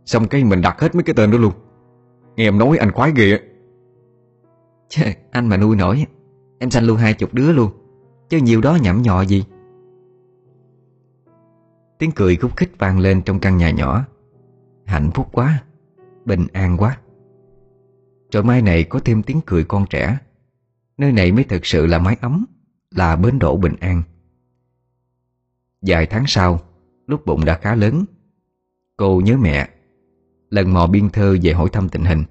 [0.04, 1.52] Xong cái mình đặt hết mấy cái tên đó luôn.
[2.36, 3.38] Nghe em nói anh khoái ghê á.
[4.88, 6.06] Chứ anh mà nuôi nổi
[6.58, 7.70] Em sanh luôn hai chục đứa luôn
[8.32, 9.44] Chứ nhiều đó nhảm nhọ gì?
[11.98, 14.04] Tiếng cười khúc khích vang lên trong căn nhà nhỏ.
[14.84, 15.62] Hạnh phúc quá,
[16.24, 16.98] Bình an quá.
[18.30, 20.18] Rồi mai này có thêm tiếng cười con trẻ.
[20.98, 22.46] Nơi này mới thực sự là mái ấm,
[22.90, 24.02] Là bến đỗ bình an.
[25.82, 26.60] Vài tháng sau,
[27.06, 28.04] Lúc bụng đã khá lớn,
[28.96, 29.68] Cô nhớ mẹ,
[30.50, 32.24] Lần mò biên thơ về hỏi thăm tình hình.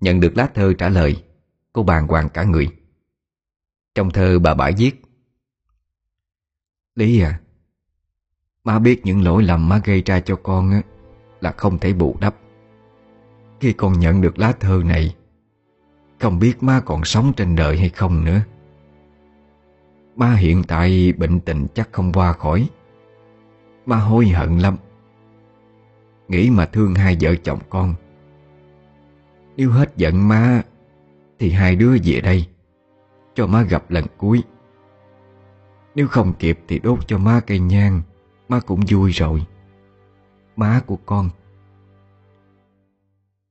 [0.00, 1.24] Nhận được lá thơ trả lời,
[1.72, 2.77] Cô bàng hoàng cả người.
[3.98, 5.02] Trong thơ bà bãi viết
[6.94, 7.40] Lý à
[8.64, 10.82] Má biết những lỗi lầm má gây ra cho con á,
[11.40, 12.34] Là không thể bù đắp.
[13.60, 15.16] Khi con nhận được lá thơ này
[16.20, 18.40] Không biết má còn sống trên đời hay không nữa.
[20.16, 22.68] Má hiện tại bệnh tình chắc không qua khỏi.
[23.86, 24.76] Má hối hận lắm.
[26.28, 27.94] Nghĩ mà thương hai vợ chồng con.
[29.56, 30.62] Nếu hết giận má
[31.38, 32.46] thì hai đứa về đây.
[33.38, 34.42] Cho má gặp lần cuối.
[35.94, 38.02] Nếu không kịp thì đốt cho má cây nhang,
[38.48, 39.42] Má cũng vui rồi.
[40.56, 41.30] Má của con.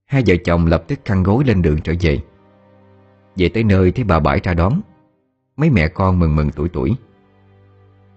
[0.06, 2.20] Hai vợ chồng lập tức khăn gối lên đường trở về.
[3.36, 4.82] Về tới nơi thấy bà bãi ra đón,
[5.58, 6.96] Mấy mẹ con mừng mừng tuổi tuổi.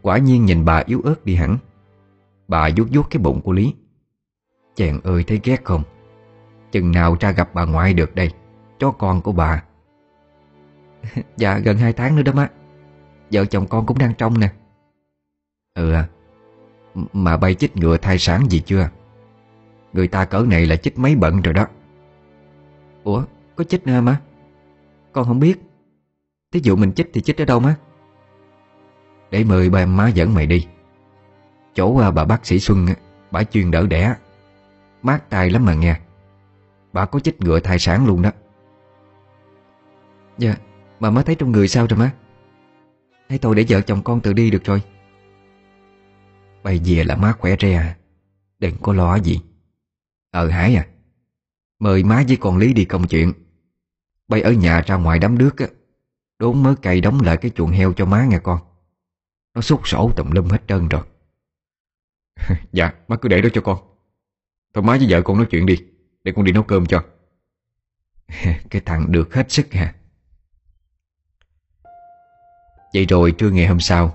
[0.03, 1.59] Quả nhiên nhìn bà yếu ớt đi hẳn.
[2.49, 3.75] Bà vuốt vuốt cái bụng của Lý.
[4.75, 5.83] Chàng ơi, thấy ghét không?
[6.73, 8.31] Chừng nào ra gặp bà ngoại được đây,
[8.79, 9.63] Chó con của bà.
[11.37, 12.49] Dạ gần 2 tháng nữa đó má.
[13.33, 14.53] Vợ chồng con cũng đang trong nè.
[15.75, 16.09] Ừ à
[17.13, 18.89] Mà bay chích ngựa thai sản gì chưa?
[19.93, 21.67] Người ta cỡ này là chích mấy bận rồi đó.
[23.05, 23.25] Ủa,
[23.57, 24.21] có chích nữa má?
[25.13, 25.61] Con không biết.
[26.53, 27.77] Thí dụ mình chích thì chích ở đâu má?
[29.31, 30.67] Để mời ba má dẫn mày đi.
[31.75, 32.87] Chỗ à, bà bác sĩ Xuân
[33.31, 34.15] Bà chuyên đỡ đẻ.
[35.03, 35.97] Mát tay lắm mà nghe.
[36.93, 38.31] Bà có chích ngựa thai sản luôn đó.
[40.39, 40.55] Dạ.
[41.01, 42.13] Mà má thấy trong người sao rồi má?
[43.29, 44.83] Hay thôi để vợ chồng con tự đi được rồi.
[46.63, 47.97] Bây giờ là má khỏe re à.
[48.59, 49.41] Đừng có lo gì.
[50.31, 50.87] Ờ Hải à.
[51.79, 53.33] Mời má với con Lý đi công chuyện.
[54.29, 55.67] Bay ở nhà ra ngoài đám nước á,
[56.39, 58.59] Đốn mớ cày đóng lại cái chuồng heo cho má nghe con.
[59.55, 61.03] Nó xúc sổ tùm lum hết trơn rồi.
[62.73, 63.79] Dạ má cứ để đó cho con.
[64.75, 65.77] Thôi má với vợ con nói chuyện đi,
[66.25, 67.05] Để con đi nấu cơm cho.
[68.71, 69.95] Cái thằng được hết sức hả?
[72.95, 74.11] Vậy rồi trưa ngày hôm sau,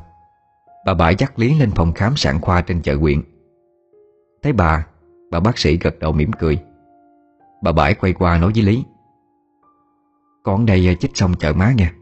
[0.86, 3.22] Bà bãi dắt Lý lên phòng khám sản khoa trên chợ huyện.
[4.44, 4.88] Thấy bà
[5.32, 6.60] Bà bác sĩ gật đầu mỉm cười.
[7.62, 8.84] Bà bãi quay qua nói với Lý,
[10.44, 11.94] Con đây à, chích xong chợ má nha.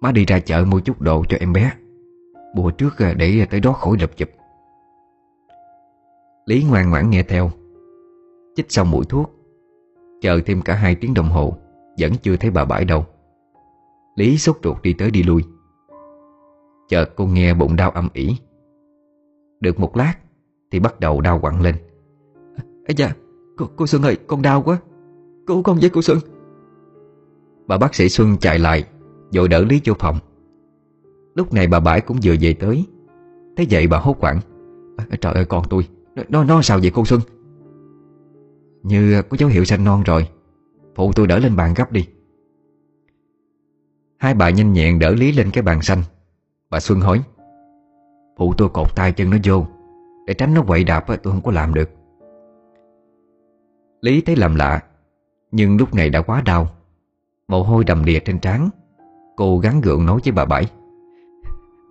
[0.00, 1.72] Má đi ra chợ mua chút đồ cho em bé.
[2.56, 4.28] Bùa trước à, để à, tới đó khỏi lập chụp.
[6.46, 7.50] Lý ngoan ngoãn nghe theo.
[8.56, 9.30] Chích xong mũi thuốc,
[10.20, 11.56] Chờ thêm cả hai tiếng đồng hồ,
[11.98, 13.04] Vẫn chưa thấy bà bãi đâu.
[14.16, 15.42] Lý sốt ruột đi tới đi lui.
[16.88, 18.36] Chợt cô nghe bụng đau âm ỉ.
[19.60, 20.14] Được một lát
[20.70, 21.74] Thì bắt đầu đau quặn lên.
[22.86, 23.14] Ây da dạ,
[23.56, 24.78] cô, cô Xuân ơi con đau quá.
[25.46, 26.18] Cứu con với cô Xuân.
[27.66, 28.84] Bà bác sĩ Xuân chạy lại
[29.32, 30.18] Rồi đỡ Lý vô phòng.
[31.34, 32.86] Lúc này bà Bãi cũng vừa về tới.
[33.56, 34.40] Thế vậy bà hốt quảng
[34.96, 35.88] à, Trời ơi con tôi
[36.28, 37.20] Nó, nó sao vậy cô Xuân?
[38.82, 40.28] Như có dấu hiệu sanh non rồi.
[40.94, 42.08] Phụ tôi đỡ lên bàn gấp đi.
[44.18, 46.02] Hai bà nhanh nhẹn đỡ Lý lên cái bàn xanh.
[46.70, 47.22] Bà Xuân hỏi.
[48.36, 49.66] Phụ tôi cột tay chân nó vô.
[50.26, 51.90] Để tránh nó quậy đạp tôi không có làm được.
[54.00, 54.80] Lý thấy làm lạ
[55.50, 56.68] Nhưng lúc này đã quá đau.
[57.48, 58.70] Mồ hôi đầm đìa trên trán.
[59.36, 60.66] Cô gắng gượng nói với bà Bảy.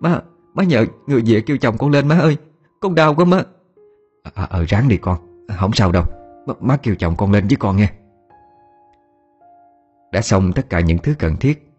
[0.00, 0.20] Má,
[0.54, 2.36] má nhờ người về kêu chồng con lên má ơi.
[2.80, 3.42] Con đau quá má.
[4.22, 5.46] Ờ à, à, ờ, ráng đi con.
[5.58, 6.04] Không sao đâu.
[6.46, 7.88] Má, má kêu chồng con lên với con nghe.
[10.12, 11.74] Đã xong tất cả những thứ cần thiết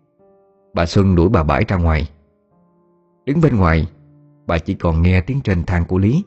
[0.74, 2.10] Bà Xuân đuổi bà bảy ra ngoài.
[3.26, 3.88] Đứng bên ngoài
[4.48, 6.24] Bà chỉ còn nghe tiếng trên thang của Lý.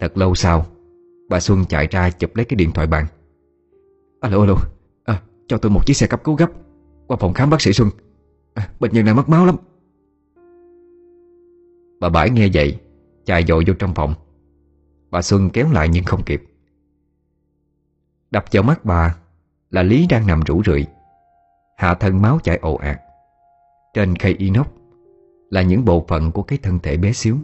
[0.00, 0.66] Thật lâu sau
[1.28, 3.06] Bà Xuân chạy ra chụp lấy cái điện thoại bàn.
[4.20, 4.54] Alo alo
[5.04, 6.50] à, Cho tôi một chiếc xe cấp cứu gấp
[7.06, 7.88] Qua phòng khám bác sĩ Xuân.
[8.54, 9.56] À, Bệnh nhân này mất máu lắm.
[12.00, 12.78] Bà Bãi nghe vậy
[13.24, 14.14] Chạy dội vô trong phòng.
[15.10, 16.42] Bà Xuân kéo lại nhưng không kịp.
[18.30, 19.16] Đập vào mắt bà
[19.70, 20.86] Là Lý đang nằm rủ rượi.
[21.76, 23.00] Hạ thân máu chảy ồ ạt.
[23.94, 24.66] Trên khay inox
[25.52, 27.36] là những bộ phận của cái thân thể bé xíu.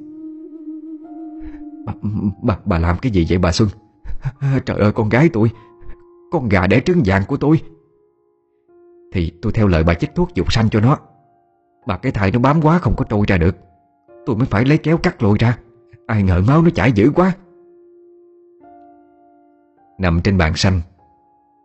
[1.87, 1.93] Bà,
[2.43, 3.69] bà, bà làm cái gì vậy bà Xuân?
[4.67, 5.51] Trời ơi con gái tôi
[6.33, 7.61] Con gà đẻ trứng vàng của tôi.
[9.13, 10.99] Thì tôi theo lời bà chích thuốc dục sanh cho nó.
[11.87, 13.57] Mà cái thai nó bám quá không có trôi ra được.
[14.27, 15.59] Tôi mới phải lấy kéo cắt lôi ra.
[16.07, 17.33] Ai ngờ máu nó chảy dữ quá.
[19.99, 20.81] Nằm trên bàn xanh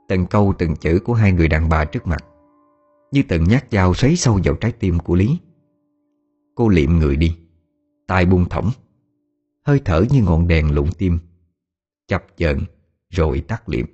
[0.07, 2.25] Từng câu từng chữ của hai người đàn bà trước mặt
[3.11, 5.39] Như từng nhát dao xoáy sâu vào trái tim của Lý.
[6.55, 7.37] Cô liệm người đi.
[8.07, 8.71] Tay buông thõng.
[9.65, 11.19] Hơi thở như ngọn đèn lụng tim.
[12.07, 12.59] Chập chờn,
[13.09, 13.85] rồi tắt liệm.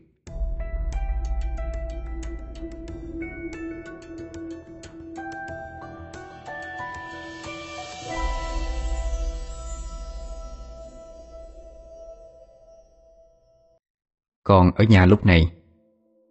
[14.43, 15.51] Còn ở nhà lúc này,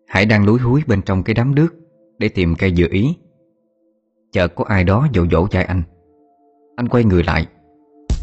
[0.07, 1.75] Hải đang lúi húi bên trong cái đám nước
[2.19, 3.17] Để tìm cây dừa ý.
[4.33, 5.83] Chợt có ai đó dỗ dỗ chạy anh.
[6.79, 7.47] Anh quay người lại,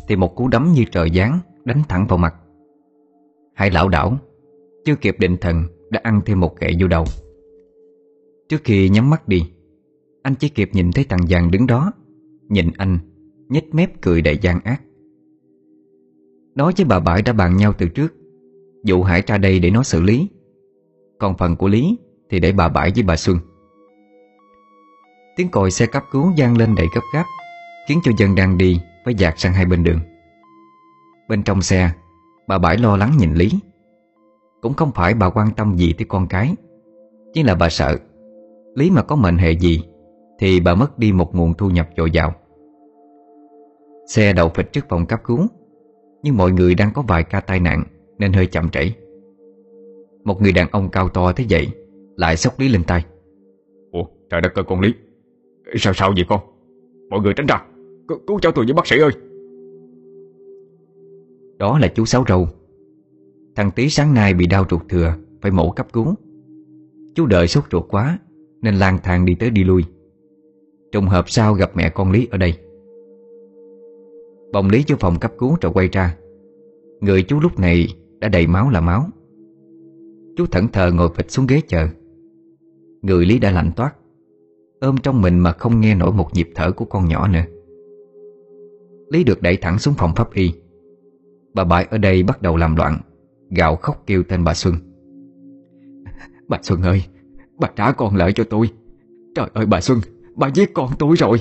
[0.08, 2.36] Thì một cú đấm như trời giáng Đánh thẳng vào mặt.
[3.54, 4.18] Hải lão đảo,
[4.86, 7.06] Chưa kịp định thần, đã ăn thêm một kệ vô đầu.
[8.50, 9.52] Trước khi nhắm mắt đi,
[10.24, 11.92] Anh chỉ kịp nhìn thấy thằng Giàng đứng đó,
[12.50, 13.00] Nhìn anh,
[13.50, 14.82] nhếch mép cười đầy gian ác.
[16.56, 18.14] Nói với bà Bãi đã bàn nhau từ trước,
[18.84, 20.30] Dụ Hải ra đây để nó xử lý.
[21.20, 21.98] Còn phần của Lý
[22.30, 23.38] Thì để bà Bãi với bà Xuân.
[25.36, 27.26] Tiếng còi xe cấp cứu gian lên đầy gấp gáp.
[27.88, 30.00] Khiến cho dân đang đi Phải dạt sang hai bên đường.
[31.30, 31.92] Bên trong xe,
[32.48, 33.50] Bà Bãi lo lắng nhìn Lý.
[34.62, 36.56] Cũng không phải bà quan tâm gì tới con cái,
[37.34, 37.98] Chỉ là bà sợ.
[38.76, 39.84] Lý mà có mệnh hệ gì,
[40.40, 42.34] Thì bà mất đi một nguồn thu nhập dồi dào.
[44.08, 45.40] Xe đậu phịch trước phòng cấp cứu,
[46.24, 47.84] Nhưng mọi người đang có vài ca tai nạn
[48.18, 48.92] Nên hơi chậm trễ.
[50.24, 51.68] Một người đàn ông cao to thế vậy
[52.16, 53.06] Lại sốc Lý lên tay.
[53.92, 54.94] Ủa, trời đất ơi con Lý,
[55.76, 56.40] Sao sao vậy con?
[57.10, 57.66] Mọi người tránh ra.
[58.08, 59.12] C Cứu cháu tôi với bác sĩ ơi.
[61.58, 62.48] Đó là chú Sáu Râu.
[63.56, 66.16] Thằng Tý sáng nay bị đau ruột thừa, Phải mổ cấp cứu.
[67.16, 68.20] Chú đợi sốt ruột quá,
[68.62, 69.84] Nên lang thang đi tới đi lui.
[70.92, 72.54] Trùng hợp sao gặp mẹ con Lý ở đây.
[74.54, 76.18] Bồng Lý vô phòng cấp cứu rồi quay ra.
[77.02, 77.88] Người chú lúc này
[78.20, 79.08] đã đầy máu là máu.
[80.38, 81.88] Chú thẫn thờ ngồi phịch xuống ghế chờ.
[83.02, 83.96] Người Lý đã lạnh toát.
[84.80, 87.44] Ôm trong mình mà không nghe nổi một nhịp thở của con nhỏ nữa.
[89.16, 90.52] Lý được đẩy thẳng xuống phòng pháp y.
[91.54, 93.00] Bà bại ở đây bắt đầu làm loạn
[93.50, 94.76] Gạo khóc kêu tên bà Xuân.
[96.48, 97.04] Bà Xuân ơi,
[97.60, 98.70] Bà trả con lợi cho tôi.
[99.36, 100.00] Trời ơi bà Xuân,
[100.36, 101.38] Bà giết con tôi rồi.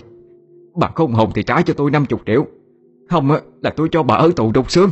[0.75, 2.47] Bà không hồn thì trả cho tôi 50 triệu.
[3.11, 3.31] Không
[3.63, 4.91] là tôi cho bà ở tù đục xương.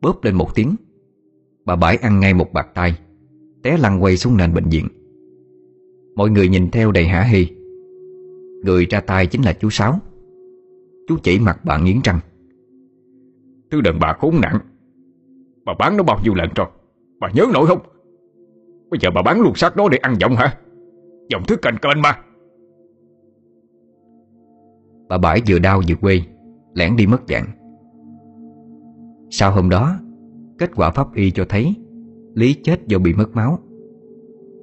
[0.00, 0.76] Bóp lên một tiếng,
[1.64, 2.98] Bà bãi ăn ngay một bạc tay,
[3.62, 4.88] Té lăn quay xuống nền bệnh viện.
[6.16, 7.44] Mọi người nhìn theo đầy hả hê.
[8.64, 10.00] Người ra tay chính là chú Sáu.
[11.12, 12.20] Chú chỉ mặt bà nghiến răng.
[13.70, 14.58] Thứ đàn bà khốn nạn.
[15.64, 16.66] Bà bán nó bao nhiêu lần rồi?
[17.20, 17.78] Bà nhớ nổi không?
[18.90, 20.58] Bây giờ bà bán luôn xác nó để ăn giọng hả?
[21.28, 22.18] Giọng thứ cành cơn mà.
[25.08, 26.20] Bà bãi vừa đau vừa quê,
[26.74, 27.46] Lẻn đi mất dạng.
[29.30, 29.96] Sau hôm đó,
[30.58, 31.74] Kết quả pháp y cho thấy
[32.34, 33.58] Lý chết do bị mất máu.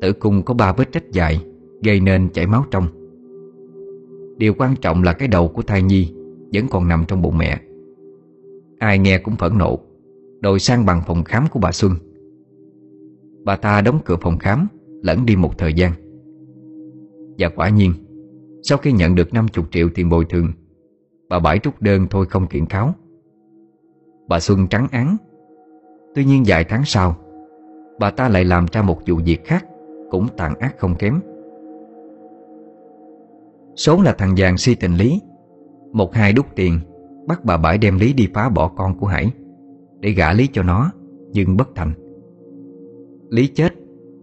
[0.01, 1.45] Tử cung có ba vết rách dài,
[1.83, 2.87] Gây nên chảy máu trong.
[4.37, 6.13] Điều quan trọng là cái đầu của thai nhi.
[6.53, 7.61] Vẫn còn nằm trong bụng mẹ.
[8.79, 9.79] Ai nghe cũng phẫn nộ,
[10.41, 11.91] Đòi sang bằng phòng khám của bà Xuân.
[13.43, 14.67] Bà ta đóng cửa phòng khám,
[15.03, 15.91] Lẫn đi một thời gian.
[17.37, 17.93] Và quả nhiên,
[18.63, 20.51] Sau khi nhận được 50 triệu tiền bồi thường,
[21.29, 22.93] Bà Bãi trúc đơn thôi không kiện cáo.
[24.27, 25.17] Bà Xuân trắng án.
[26.15, 27.15] Tuy nhiên vài tháng sau,
[27.99, 29.65] Bà ta lại làm ra một vụ việc khác
[30.09, 31.19] Cũng tàn ác không kém.
[33.75, 35.21] Số là thằng vàng si tình lý
[35.93, 36.79] một hai đút tiền,
[37.27, 39.31] Bắt bà Bãi đem Lý đi phá bỏ con của Hải,
[39.99, 40.91] Để gả Lý cho nó,
[41.33, 41.93] Nhưng bất thành.
[43.29, 43.73] Lý chết,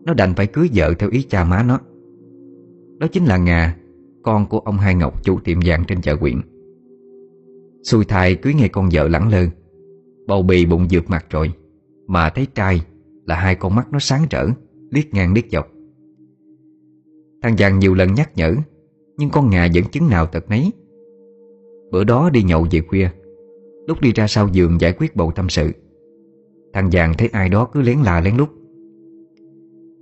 [0.04, 1.80] Nó đành phải cưới vợ theo ý cha má nó.
[2.98, 3.76] Đó chính là Ngà,
[4.22, 6.40] Con của ông Hai Ngọc chủ tiệm vàng trên chợ quyện.
[7.82, 9.46] Xui thai cưới ngay con vợ lẳng lơ,
[10.26, 11.52] Bầu bì bụng dược mặt rồi,
[12.06, 12.80] Mà thấy trai
[13.24, 14.46] là hai con mắt nó sáng rỡ,
[14.90, 15.68] Liếc ngang liếc dọc.
[17.42, 18.54] Thằng vàng nhiều lần nhắc nhở,
[19.18, 20.72] Nhưng con Ngà vẫn chứng nào tật nấy
[21.90, 23.08] Bữa đó đi nhậu về khuya.
[23.86, 25.70] Lúc đi ra sau giường giải quyết bầu tâm sự.
[26.72, 28.48] Thằng vàng thấy ai đó cứ lén là lén lút.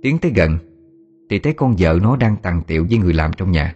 [0.01, 0.57] Tiến tới gần,
[1.29, 3.75] Thì thấy con vợ nó đang tàn tiệu với người làm trong nhà.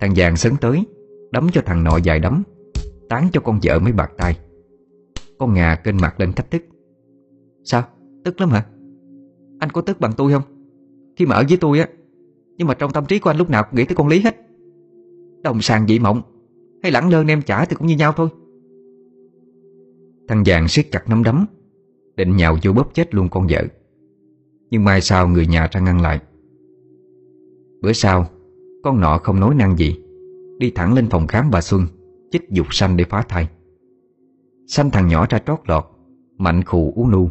[0.00, 0.86] Thằng vàng sấn tới,
[1.30, 2.42] Đấm cho thằng nọ dài đấm,
[3.08, 4.38] Tán cho con vợ mấy bạc tay.
[5.38, 6.62] Con ngà kênh mặt lên thách thức.
[7.64, 7.82] Sao?
[8.24, 8.66] Tức lắm hả?
[9.58, 10.42] Anh có tức bằng tôi không?
[11.16, 11.88] Khi mà ở với tôi á,
[12.56, 14.36] Nhưng mà trong tâm trí của anh lúc nào cũng nghĩ tới con Lý hết.
[15.42, 16.22] Đồng sàng dị mộng.
[16.86, 18.28] Hay lẳng lơ nem chả thì cũng như nhau thôi.
[20.28, 21.46] Thằng vàng siết chặt nắm đấm,
[22.16, 23.64] Định nhào vô bóp chết luôn con vợ.
[24.70, 26.20] Nhưng mai sau người nhà ra ngăn lại.
[27.82, 28.26] Bữa sau,
[28.82, 29.96] Con nọ không nói năng gì,
[30.58, 31.86] Đi thẳng lên phòng khám bà Xuân,
[32.32, 33.48] Chích dục sanh để phá thai.
[34.66, 35.84] Sanh thằng nhỏ ra trót lọt,
[36.38, 37.30] Mạnh khù uống nu.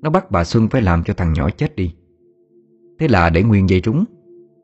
[0.00, 1.94] Nó bắt bà Xuân phải làm cho thằng nhỏ chết đi.
[2.98, 4.04] Thế là để nguyên dây trúng,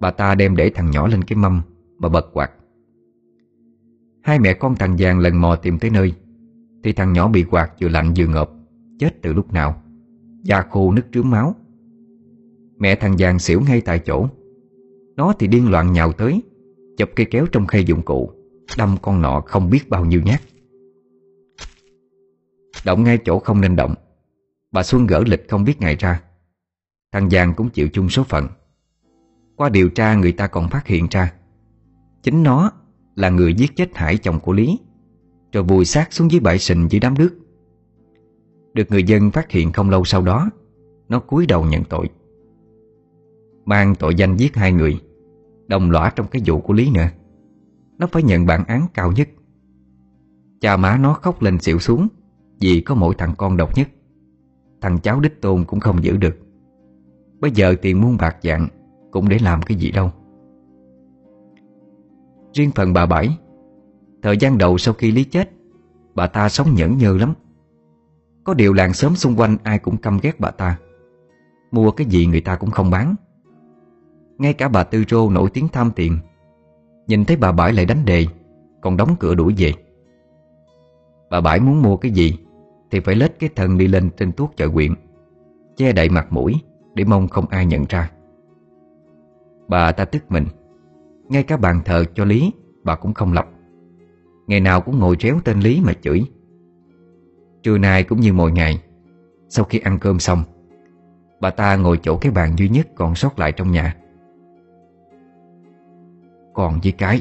[0.00, 1.62] Bà ta đem để thằng nhỏ lên cái mâm
[1.98, 2.50] Mà bật quạt.
[4.22, 6.12] Hai mẹ con thằng giang lần mò tìm tới nơi.
[6.84, 8.50] Thì thằng nhỏ bị quạt vừa lạnh vừa ngợp,
[8.98, 9.82] Chết từ lúc nào.
[10.42, 11.54] Da khô nứt trướng máu.
[12.78, 14.28] Mẹ thằng giang xỉu ngay tại chỗ.
[15.16, 16.42] Nó thì điên loạn nhào tới
[16.96, 18.30] chập cây kéo trong khay dụng cụ.
[18.78, 20.40] Đâm con nọ không biết bao nhiêu nhát.
[22.84, 23.94] Động ngay chỗ không nên động.
[24.72, 26.22] Bà Xuân gỡ lịch không biết ngày ra.
[27.12, 28.48] Thằng Giang cũng chịu chung số phận.
[29.56, 31.32] Qua điều tra người ta còn phát hiện ra.
[32.22, 32.72] Chính nó
[33.18, 34.78] là người giết chết Hải chồng của Lý,
[35.52, 37.38] Rồi vùi xác xuống dưới bãi sình dưới đám nước.
[38.74, 40.50] Được người dân phát hiện không lâu sau đó,
[41.08, 42.10] Nó cúi đầu nhận tội.
[43.64, 45.00] Mang tội danh giết hai người,
[45.66, 47.08] Đồng lõa trong cái vụ của Lý nữa.
[47.98, 49.28] Nó phải nhận bản án cao nhất.
[50.60, 52.08] Cha má nó khóc lên xỉu xuống
[52.60, 53.88] Vì có mỗi thằng con độc nhất.
[54.80, 56.36] Thằng cháu đích tôn cũng không giữ được.
[57.40, 58.68] Bây giờ tiền muôn bạc dạng
[59.10, 60.12] Cũng để làm cái gì đâu.
[62.52, 63.38] Riêng phần bà Bảy,
[64.22, 65.50] Thời gian đầu sau khi Lý chết,
[66.14, 67.34] Bà ta sống nhẫn nhơ lắm.
[68.44, 70.78] Có điều làng xóm xung quanh ai cũng căm ghét bà ta.
[71.70, 73.14] Mua cái gì người ta cũng không bán.
[74.38, 76.18] Ngay cả bà Tư Rô nổi tiếng tham tiền,
[77.06, 78.26] Nhìn thấy bà bảy lại đánh đề,
[78.80, 79.72] Còn đóng cửa đuổi về.
[81.30, 82.38] Bà bảy muốn mua cái gì
[82.90, 84.94] Thì phải lết cái thân đi lên trên tuốt chợ quyện,
[85.76, 86.54] Che đậy mặt mũi
[86.94, 88.10] Để mong không ai nhận ra.
[89.68, 90.44] Bà ta tức mình.
[91.28, 92.52] Ngay cả bàn thờ cho Lý,
[92.84, 93.48] Bà cũng không lập.
[94.46, 96.24] Ngày nào cũng ngồi réo tên Lý mà chửi.
[97.62, 98.82] Trưa nay cũng như mọi ngày,
[99.48, 100.42] Sau khi ăn cơm xong,
[101.40, 103.96] Bà ta ngồi chỗ cái bàn duy nhất còn sót lại trong nhà.
[106.54, 107.20] Còn với cái,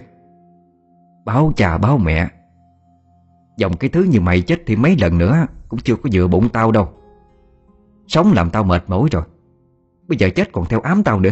[1.25, 2.27] Báo cha báo mẹ,
[3.57, 6.49] Dòng cái thứ như mày chết thì mấy lần nữa Cũng chưa có dựa bụng
[6.53, 6.89] tao đâu.
[8.07, 9.23] Sống làm tao mệt mỏi rồi,
[10.07, 11.31] Bây giờ chết còn theo ám tao nữa.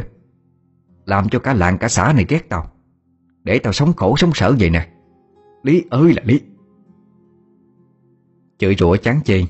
[1.05, 2.71] Làm cho cả làng cả xã này ghét tao.
[3.43, 4.89] Để tao sống khổ, sống sở vậy nè.
[5.63, 6.41] Lý ơi là Lý.
[8.57, 9.43] Chửi rủa chán chê.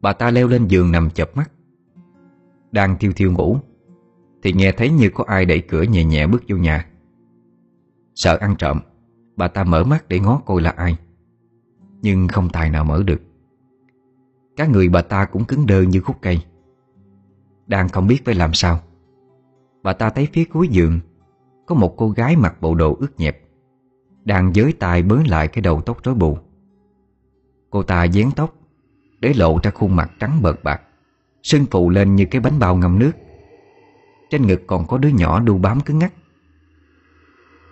[0.00, 1.50] Bà ta leo lên giường nằm chập mắt.
[2.72, 3.58] Đang thiêu thiêu ngủ,
[4.42, 6.86] Thì nghe thấy như có ai đẩy cửa nhẹ nhẹ bước vô nhà.
[8.14, 8.80] Sợ ăn trộm,
[9.36, 10.96] Bà ta mở mắt để ngó coi là ai.
[12.02, 13.20] Nhưng không tài nào mở được.
[14.56, 16.42] Các người bà ta cũng cứng đơ như khúc cây.
[17.66, 18.80] Đang không biết phải làm sao.
[19.82, 21.00] Bà ta thấy phía cuối giường
[21.66, 23.40] Có một cô gái mặc bộ đồ ướt nhẹp
[24.24, 26.38] Đang giới tay bới lại cái đầu tóc rối bù.
[27.70, 28.54] Cô ta dán tóc
[29.20, 30.82] Để lộ ra khuôn mặt trắng bợt bạc
[31.42, 33.12] Sưng phụ lên như cái bánh bao ngâm nước.
[34.30, 36.12] Trên ngực còn có đứa nhỏ đu bám cứng ngắc.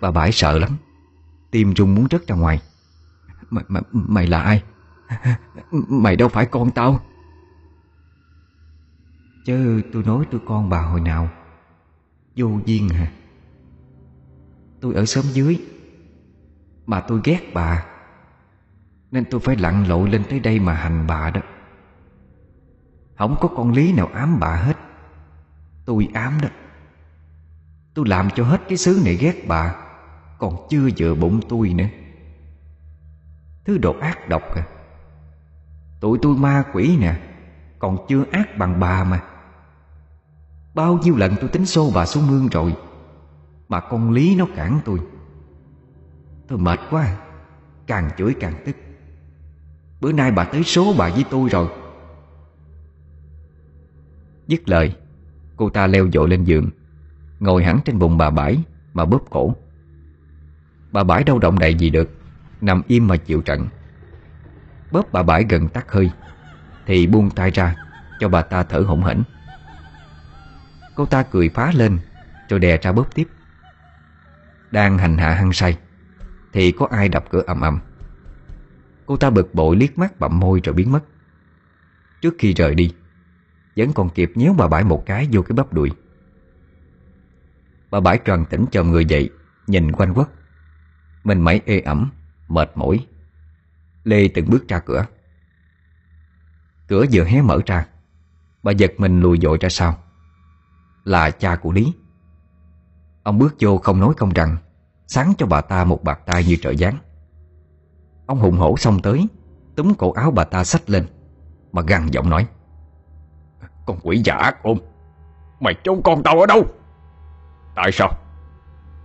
[0.01, 0.69] Bà bãi sợ lắm
[1.51, 2.61] Tim rung muốn rớt ra ngoài.
[3.49, 4.63] Mày, mày, mày là ai?
[5.89, 6.99] Mày đâu phải con tao?
[9.45, 11.29] Chứ tôi nói tôi con bà hồi nào.
[12.39, 13.11] Vô duyên hả?
[14.81, 15.65] Tôi ở xóm dưới.
[16.85, 17.85] Mà tôi ghét bà.
[19.11, 21.41] Nên tôi phải lặn lội lên tới đây mà hành bà đó.
[23.17, 24.77] Không có con lý nào ám bà hết.
[25.85, 26.49] Tôi ám đó.
[27.93, 29.75] Tôi làm cho hết cái xứ này ghét bà.
[30.37, 31.87] Còn chưa vừa bụng tôi nữa.
[33.65, 34.67] Thứ đồ ác độc à.
[35.99, 37.19] Tụi tôi ma quỷ nè.
[37.79, 39.21] Còn chưa ác bằng bà mà.
[40.73, 42.75] Bao nhiêu lần tôi tính xô bà xuống mương rồi,
[43.69, 44.99] Mà con Lý nó cản tôi.
[46.47, 47.17] Tôi mệt quá,
[47.87, 48.75] Càng chửi càng tức.
[50.01, 51.67] Bữa nay bà tới số bà với tôi rồi.
[54.47, 54.95] Dứt lời,
[55.57, 56.69] Cô ta leo dội lên giường,
[57.39, 58.63] Ngồi hẳn trên bụng bà bãi
[58.93, 59.55] Mà bóp cổ.
[60.91, 62.09] Bà bãi đâu động đậy gì được,
[62.61, 63.67] Nằm im mà chịu trận.
[64.91, 66.11] Bóp bà bãi gần tắt hơi,
[66.85, 67.75] Thì buông tay ra
[68.19, 69.23] Cho bà ta thở hổn hển.
[70.99, 71.99] Cô ta cười phá lên,
[72.49, 73.27] Rồi đè ra bóp tiếp.
[74.71, 75.77] Đang hành hạ hăng say,
[76.53, 77.79] Thì có ai đập cửa ầm ầm.
[79.05, 81.03] Cô ta bực bội liếc mắt bậm môi rồi biến mất.
[82.21, 82.93] Trước khi rời đi,
[83.75, 85.91] Vẫn còn kịp nhéo bà bãi một cái vô cái bắp đùi.
[87.91, 89.29] Bà bãi tròn tỉnh chờ người dậy,
[89.67, 90.27] Nhìn quanh quất.
[91.23, 92.11] Mình mẩy ê ẩm,
[92.47, 93.05] Mệt mỏi.
[94.03, 95.05] Lê từng bước ra cửa.
[96.87, 97.85] Cửa vừa hé mở ra,
[98.63, 100.03] Bà giật mình lùi dội ra sau.
[101.09, 101.93] Là cha của Lý.
[103.23, 104.57] Ông bước vô không nói không rằng,
[105.07, 106.95] Sáng cho bà ta một bạc tay như trợ gián
[108.27, 109.27] Ông hùng hổ xông tới,
[109.75, 111.05] Túm cổ áo bà ta xách lên,
[111.71, 112.47] Mà gằn giọng nói,
[113.85, 114.77] Con quỷ giả ác ôn
[115.59, 116.63] Mày trốn con tao ở đâu?
[117.75, 118.09] Tại sao?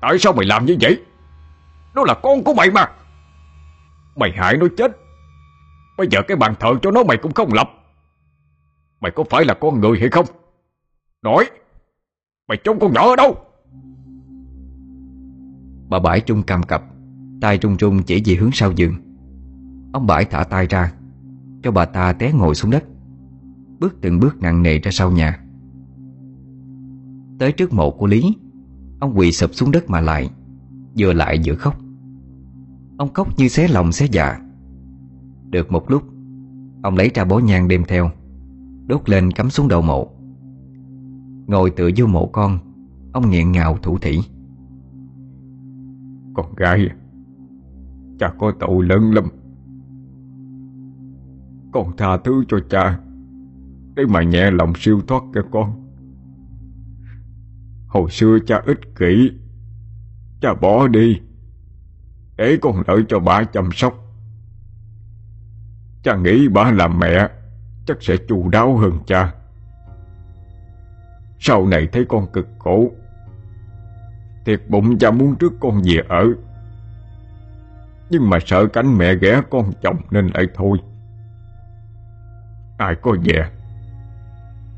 [0.01, 1.03] Tại sao mày làm như vậy?
[1.95, 2.93] Nó là con của mày mà.
[4.17, 4.97] Mày hại nó chết,
[5.99, 7.71] Bây giờ cái bàn thờ cho nó mày cũng không lập.
[9.01, 10.27] Mày có phải là con người hay không?
[11.23, 11.51] Nói.
[12.49, 13.35] Mày trông con nhỏ ở đâu?
[15.89, 16.85] Bà Bãi trung cầm cập,
[17.41, 18.95] tay trung trung chỉ về hướng sau giường.
[19.93, 20.93] Ông Bãi thả tay ra,
[21.63, 22.85] Cho bà ta té ngồi xuống đất,
[23.79, 25.41] Bước từng bước nặng nề ra sau nhà.
[27.39, 28.37] Tới trước mộ của Lý,
[29.01, 30.31] Ông quỳ sụp xuống đất mà lại,
[30.99, 31.77] Vừa lại vừa khóc.
[32.99, 34.41] Ông khóc như xé lòng xé dạ.
[35.51, 36.03] Được một lúc,
[36.83, 38.11] Ông lấy ra bó nhang đem theo,
[38.87, 40.14] Đốt lên cắm xuống đầu mộ.
[41.47, 42.59] Ngồi tựa vô mộ con,
[43.13, 44.21] Ông nghẹn ngào thủ thỉ.
[46.35, 46.89] Con gái,
[48.19, 49.25] Cha có tội lớn lắm.
[51.73, 53.01] Con tha thứ cho cha
[53.95, 55.91] Để mà nhẹ lòng siêu thoát cho con.
[57.87, 59.31] Hồi xưa cha ích kỷ,
[60.41, 61.21] Cha bỏ đi,
[62.37, 63.95] Để con lợi cho bà chăm sóc.
[66.03, 67.29] Cha nghĩ bà làm mẹ,
[67.87, 69.35] Chắc sẽ chu đáo hơn cha.
[71.47, 72.91] Sau này thấy con cực khổ.
[74.45, 76.27] Thiệt bụng cha muốn trước con về ở.
[78.11, 80.79] Nhưng mà sợ cánh mẹ ghẻ con chồng nên lại thôi.
[82.79, 83.51] Ai có về?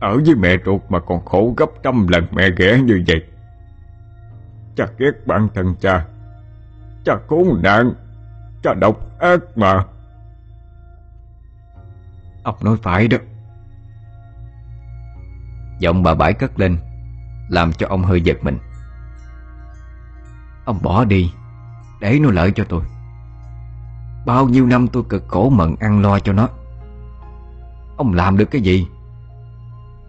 [0.00, 3.24] Ở với mẹ ruột mà còn khổ gấp trăm lần mẹ ghẻ như vậy.
[4.76, 6.06] Cha ghét bản thân cha.
[7.04, 7.92] Cha khốn nạn.
[8.62, 9.84] Cha độc ác mà.
[12.42, 13.18] Ông nói phải đó.
[15.79, 16.79] Giọng bà bãi cất lên,
[17.49, 18.59] Làm cho ông hơi giật mình.
[20.64, 21.33] Ông bỏ đi,
[22.01, 22.83] Để nó lợi cho tôi.
[24.27, 26.49] Bao nhiêu năm tôi cực khổ mận ăn lo cho nó.
[27.97, 28.87] Ông làm được cái gì?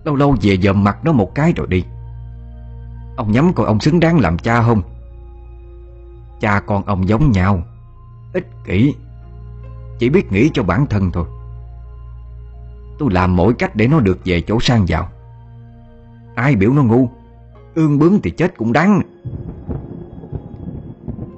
[0.03, 1.84] Lâu lâu về dòm mặt nó một cái rồi đi.
[3.18, 4.82] Ông nhắm coi ông xứng đáng làm cha không?
[6.39, 7.63] Cha con ông giống nhau,
[8.34, 8.95] Ích kỷ.
[9.99, 11.26] Chỉ biết nghĩ cho bản thân thôi.
[12.99, 15.09] Tôi làm mỗi cách để nó được về chỗ sang giàu.
[16.38, 17.09] Ai biểu nó ngu?
[17.75, 19.01] Ương bướng thì chết cũng đáng.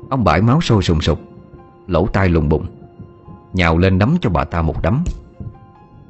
[0.09, 1.19] Ông bãi máu sôi sùng sục,
[1.87, 2.65] Lỗ tai lùng bụng,
[3.53, 5.03] Nhào lên đấm cho bà ta một đấm.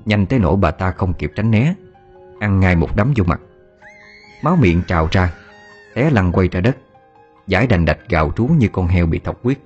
[0.05, 1.73] Nhanh tới nỗi bà ta không kịp tránh né,
[2.39, 3.41] Ăn ngay một đấm vô mặt.
[4.43, 5.33] Máu miệng trào ra,
[5.95, 6.77] Té lăn quay ra đất,
[7.47, 9.59] Giải đành đạch gào trú như con heo bị thọc huyết.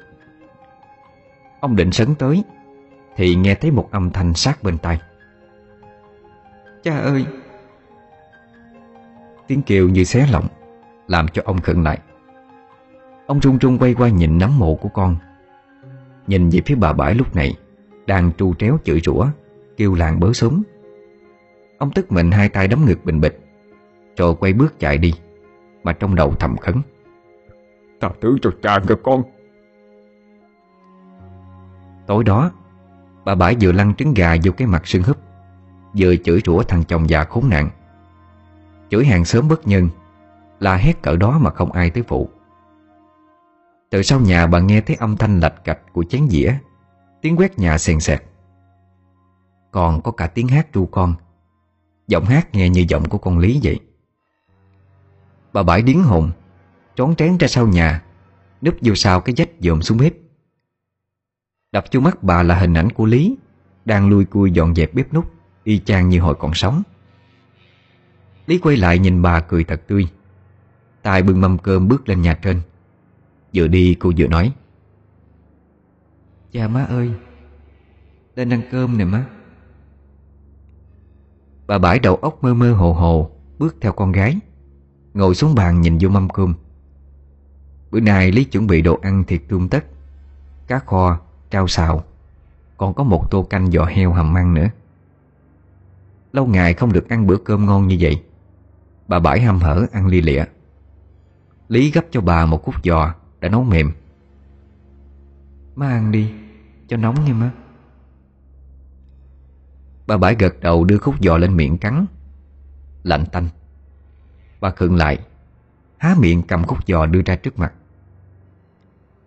[1.59, 2.43] Ông định sấn tới,
[3.15, 4.99] Thì nghe thấy một âm thanh sát bên tai.
[6.83, 7.25] Cha ơi
[9.53, 10.47] Tiếng kêu như xé lỏng
[11.07, 11.99] Làm cho ông khẩn lại.
[13.27, 15.15] Ông run run quay qua nhìn nắm mộ của con.
[16.27, 17.55] Nhìn về phía bà bãi lúc này
[18.05, 19.27] Đang tru tréo chửi rủa
[19.77, 20.63] Kêu làng bớ súng.
[21.77, 23.39] Ông tức mình hai tay đấm ngực bình bịch
[24.17, 25.13] Rồi quay bước chạy đi
[25.83, 26.75] Mà trong đầu thầm khấn.
[27.99, 29.23] Ta thứ cho cha cơ con.
[32.07, 32.51] Tối đó
[33.25, 35.17] Bà bãi vừa lăn trứng gà vô cái mặt sưng húp
[35.97, 37.69] Vừa chửi rủa thằng chồng già khốn nạn
[38.93, 39.89] Chửi hàng sớm bất nhân
[40.59, 42.29] Là hét cỡ đó mà không ai tới phụ
[43.89, 46.53] Từ sau nhà bà nghe thấy âm thanh lạch cạch của chén dĩa,
[47.21, 48.23] Tiếng quét nhà sèn sẹt
[49.71, 51.13] Còn có cả tiếng hát ru con,
[52.07, 53.79] Giọng hát nghe như giọng của con Lý vậy.
[55.53, 56.31] Bà bãi điến hồn,
[56.95, 58.03] Trốn trén ra sau nhà,
[58.61, 60.13] Núp vô sau cái dách dòm xuống bếp.
[61.71, 63.37] Đập vô mắt bà là hình ảnh của Lý,
[63.85, 65.25] Đang lui cui dọn dẹp bếp nút
[65.63, 66.83] Y chang như hồi còn sống.
[68.47, 70.07] Lý quay lại nhìn bà cười thật tươi.
[71.01, 72.61] Tài bưng mâm cơm bước lên nhà trên.
[73.53, 74.53] Vừa đi cô vừa nói.
[76.51, 77.11] Cha má ơi
[78.35, 79.25] Lên ăn cơm nè má.
[81.67, 84.39] Bà bãi đầu óc mơ mơ hồ hồ Bước theo con gái
[85.13, 86.53] Ngồi xuống bàn nhìn vô mâm cơm.
[87.91, 89.85] Bữa nay Lý chuẩn bị đồ ăn thiệt tươm tất
[90.67, 91.19] Cá kho,
[91.49, 92.03] trao xào
[92.77, 94.67] Còn có một tô canh giò heo hầm măng nữa.
[96.33, 98.23] Lâu ngày không được ăn bữa cơm ngon như vậy.
[99.13, 100.43] Bà bãi hăm hở ăn lia lịa.
[101.67, 103.91] Lý gấp cho bà một khúc giò Đã nấu mềm.
[105.75, 106.31] Má ăn đi,
[106.87, 107.51] Cho nóng nha má.
[110.07, 112.05] Bà bãi gật đầu đưa khúc giò lên miệng cắn.
[113.03, 113.47] Lạnh tanh.
[114.59, 115.19] Bà khựng lại,
[115.97, 117.73] Há miệng cầm khúc giò đưa ra trước mặt.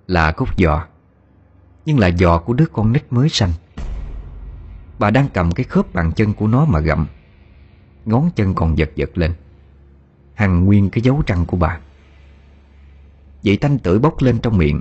[0.07, 0.87] Là khúc giò,
[1.85, 3.53] Nhưng là giò của đứa con nít mới sanh.
[4.99, 7.07] Bà đang cầm cái khớp bàn chân của nó mà gặm.
[8.05, 9.33] Ngón chân còn giật giật lên.
[10.37, 11.81] Hằng nguyên cái dấu răng của bà.
[13.43, 14.81] Vị thanh tử bốc lên trong miệng.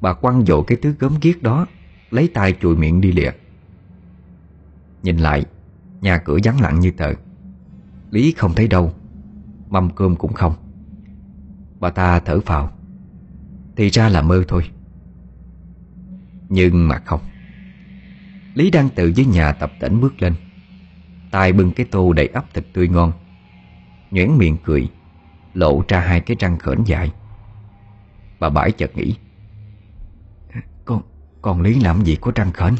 [0.00, 1.66] Bà quăng dội cái thứ gớm ghiếc đó,
[2.10, 3.30] Lấy tay chùi miệng đi lìa.
[5.02, 5.44] Nhìn lại,
[6.00, 7.12] Nhà cửa vắng lặng như tờ.
[8.10, 8.94] Lý không thấy đâu,
[9.68, 10.54] Mâm cơm cũng không.
[11.80, 12.72] Bà ta thở phào.
[13.76, 14.70] Thì ra là mơ thôi.
[16.48, 17.20] Nhưng mà không.
[18.54, 20.34] Lý đang tự dưới nhà tập tỉnh bước lên.
[21.30, 23.12] Tay bưng cái tô đầy ắp thịt tươi ngon.
[24.16, 24.88] Nhoẻn miệng cười
[25.54, 27.12] Lộ ra hai cái răng khởn dài.
[28.38, 29.14] Bà bãi chợt nghĩ
[30.84, 31.02] Con
[31.42, 32.74] con Lý làm gì có răng khởn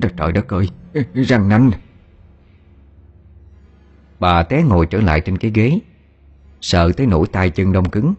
[0.00, 0.68] Trời, trời đất ơi
[1.14, 1.70] Răng nanh.
[4.20, 5.78] Bà té ngồi trở lại trên cái ghế
[6.60, 8.14] Sợ tới nỗi tay chân đông cứng.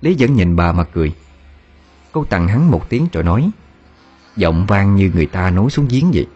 [0.00, 1.14] Lý vẫn nhìn bà mà cười.
[2.12, 3.50] Cô tặng hắn một tiếng rồi nói
[4.36, 6.26] Giọng vang như người ta nối xuống giếng vậy.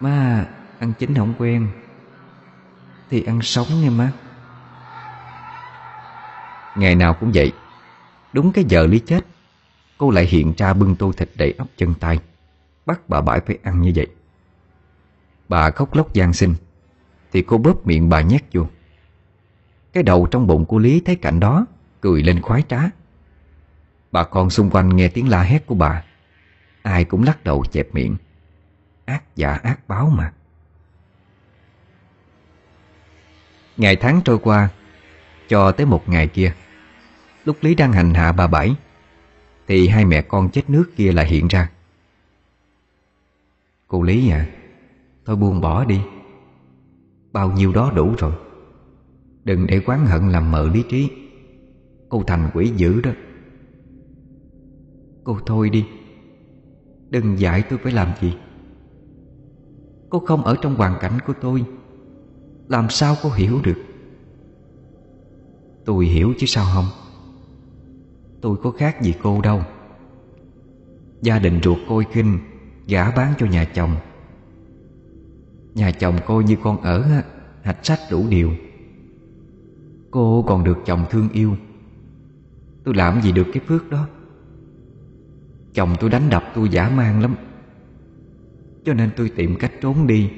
[0.00, 0.46] Má
[0.78, 1.68] ăn chín không quen.
[3.10, 4.12] Thì ăn sống nha má.
[6.74, 7.52] Ngày nào cũng vậy,
[8.32, 9.26] Đúng cái giờ Lý chết,
[9.98, 12.18] Cô lại hiện ra bưng tô thịt đầy ấp chân tay,
[12.86, 14.06] Bắt bà bãi phải ăn như vậy.
[15.48, 16.54] Bà khóc lóc gian sinh
[17.32, 18.66] Thì cô bóp miệng bà nhét vô.
[19.92, 21.66] Cái đầu trong bụng của Lý thấy cảnh đó,
[22.00, 22.80] Cười lên khoái trá.
[24.12, 26.04] Bà con xung quanh nghe tiếng la hét của bà,
[26.82, 28.16] Ai cũng lắc đầu chẹp miệng.
[29.04, 30.32] Ác giả ác báo mà.
[33.80, 34.68] Ngày tháng trôi qua,
[35.48, 36.52] Cho tới một ngày kia,
[37.44, 38.74] Lúc Lý đang hành hạ bà Bảy,
[39.66, 41.70] Thì hai mẹ con chết nước kia lại hiện ra.
[43.88, 44.46] Cô Lý à
[45.26, 46.00] Thôi buông bỏ đi.
[47.32, 48.32] Bao nhiêu đó đủ rồi.
[49.44, 51.10] Đừng để quán hận làm mờ lý trí.
[52.08, 53.10] Cô thành quỷ dữ đó.
[55.24, 55.86] Cô thôi đi.
[57.10, 58.36] Đừng dạy tôi phải làm gì.
[60.10, 61.64] Cô không ở trong hoàn cảnh của tôi.
[62.70, 63.78] Làm sao cô hiểu được?
[65.84, 66.86] Tôi hiểu chứ sao không?
[68.40, 69.62] Tôi có khác gì cô đâu.
[71.22, 72.38] Gia đình ruột côi khinh,
[72.86, 73.96] Gả bán cho nhà chồng.
[75.74, 77.22] Nhà chồng coi như con ở
[77.62, 78.50] Hạch sách đủ điều.
[80.10, 81.56] Cô còn được chồng thương yêu.
[82.84, 84.08] Tôi làm gì được cái phước đó?
[85.74, 87.34] Chồng tôi đánh đập tôi giả man lắm.
[88.84, 90.30] Cho nên tôi tìm cách trốn đi.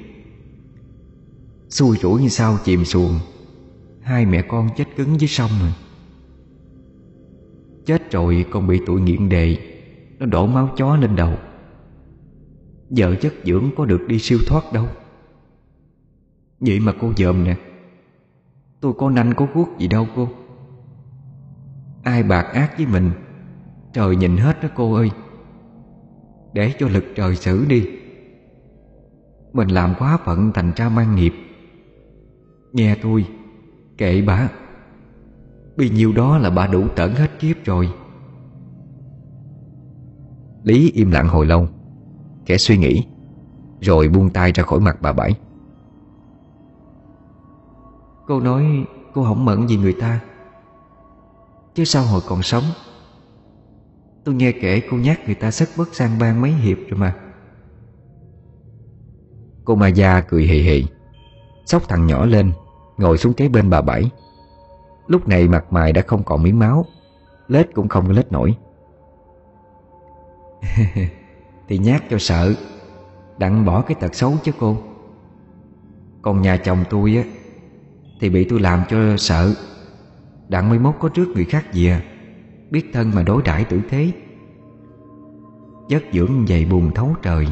[1.73, 3.19] Xui rủi như sao chìm xuồng.
[4.01, 5.73] Hai mẹ con chết cứng dưới sông rồi.
[7.85, 9.57] Chết rồi còn bị tụi nghiện đề.
[10.19, 11.33] Nó đổ máu chó lên đầu.
[12.89, 14.87] Vợ chất dưỡng có được đi siêu thoát đâu.
[16.59, 17.55] Vậy mà cô dòm nè.
[18.81, 20.29] Tôi có nanh có guốc gì đâu cô.
[22.03, 23.11] Ai bạc ác với mình,
[23.93, 25.11] Trời nhìn hết đó cô ơi.
[26.53, 27.87] Để cho lực trời xử đi.
[29.53, 31.33] Mình làm quá phận thành ra mang nghiệp.
[32.73, 33.25] Nghe tôi,
[33.97, 34.49] Kệ bà.
[35.77, 37.89] Vì nhiêu đó là bà đủ tẩn hết kiếp rồi.
[40.63, 41.67] Lý im lặng hồi lâu
[42.45, 43.03] Kẻ suy nghĩ,
[43.81, 45.35] Rồi buông tay ra khỏi mặt bà Bảy
[48.27, 50.19] Cô nói cô không mẫn gì người ta,
[51.75, 52.63] Chứ sao hồi còn sống?
[54.23, 57.15] Tôi nghe kể cô nhắc người ta sất bất sang ban mấy hiệp rồi mà.
[59.65, 60.85] Cô Ma Gia cười hì hì,
[61.65, 62.51] Sóc thằng nhỏ lên
[62.97, 64.11] Ngồi xuống kế bên bà Bảy.
[65.07, 66.85] Lúc này mặt mày đã không còn miếng máu,
[67.47, 68.55] Lết cũng không lết nổi.
[71.67, 72.53] Thì nhát cho sợ,
[73.37, 74.77] Đặng bỏ cái tật xấu chứ cô.
[76.21, 77.23] Còn nhà chồng tôi á,
[78.19, 79.53] Thì bị tôi làm cho sợ.
[80.47, 82.01] Đặng mới mốt có trước người khác gì à
[82.71, 84.11] Biết thân mà đối đãi tử thế
[85.89, 87.47] Giấc dưỡng dày buồn thấu trời.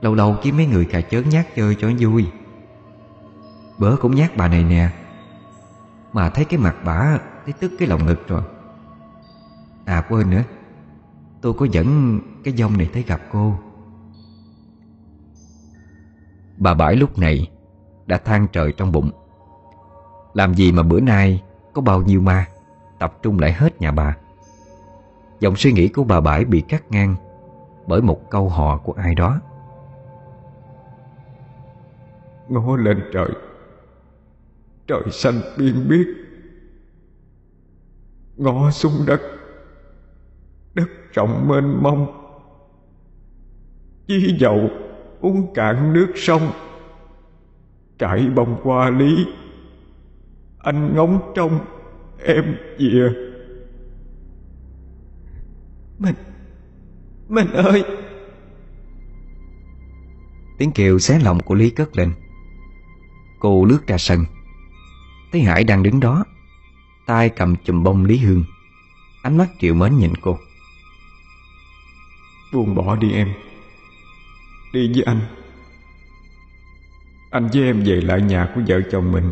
[0.00, 2.26] Lâu lâu kiếm mấy người cà chớn nhát chơi cho vui
[3.80, 4.90] bớ cũng nhát bà này nè.
[6.12, 8.42] Mà thấy cái mặt bà, Thấy tức cái lòng ngực rồi.
[9.84, 10.42] À quên nữa.
[11.40, 13.54] Tôi có dẫn cái dông này tới gặp cô.
[16.56, 17.50] Bà Bãi lúc này
[18.06, 19.10] Đã than trời trong bụng.
[20.34, 22.46] Làm gì mà bữa nay Có bao nhiêu ma,
[22.98, 24.16] Tập trung lại hết nhà bà.
[25.40, 27.16] Dòng suy nghĩ của bà Bãi bị cắt ngang
[27.86, 29.40] Bởi một câu hò của ai đó.
[32.48, 33.30] Ngó lên trời.
[34.90, 36.06] Trời xanh biên biết
[38.36, 39.20] Ngó xuống đất
[40.74, 42.06] Đất rộng mênh mông.
[44.06, 44.70] Chí dầu
[45.20, 46.50] uống cạn nước sông,
[47.98, 49.26] Trải bông qua lý.
[50.58, 51.58] Anh ngóng trông
[52.24, 53.08] em về
[55.98, 56.14] Mình
[57.28, 57.84] Mình ơi!
[60.58, 62.12] Tiếng kêu xé lòng của Lý cất lên
[63.40, 64.24] Cô lướt ra sân.
[65.32, 66.24] Thấy Hải đang đứng đó,
[67.06, 68.44] tay cầm chùm bông Lý Hương.
[69.22, 70.38] Ánh mắt triệu mến nhìn cô.
[72.52, 73.28] Buông bỏ đi em.
[74.72, 75.20] Đi với anh.
[77.30, 79.30] Anh với em về lại nhà của vợ chồng mình.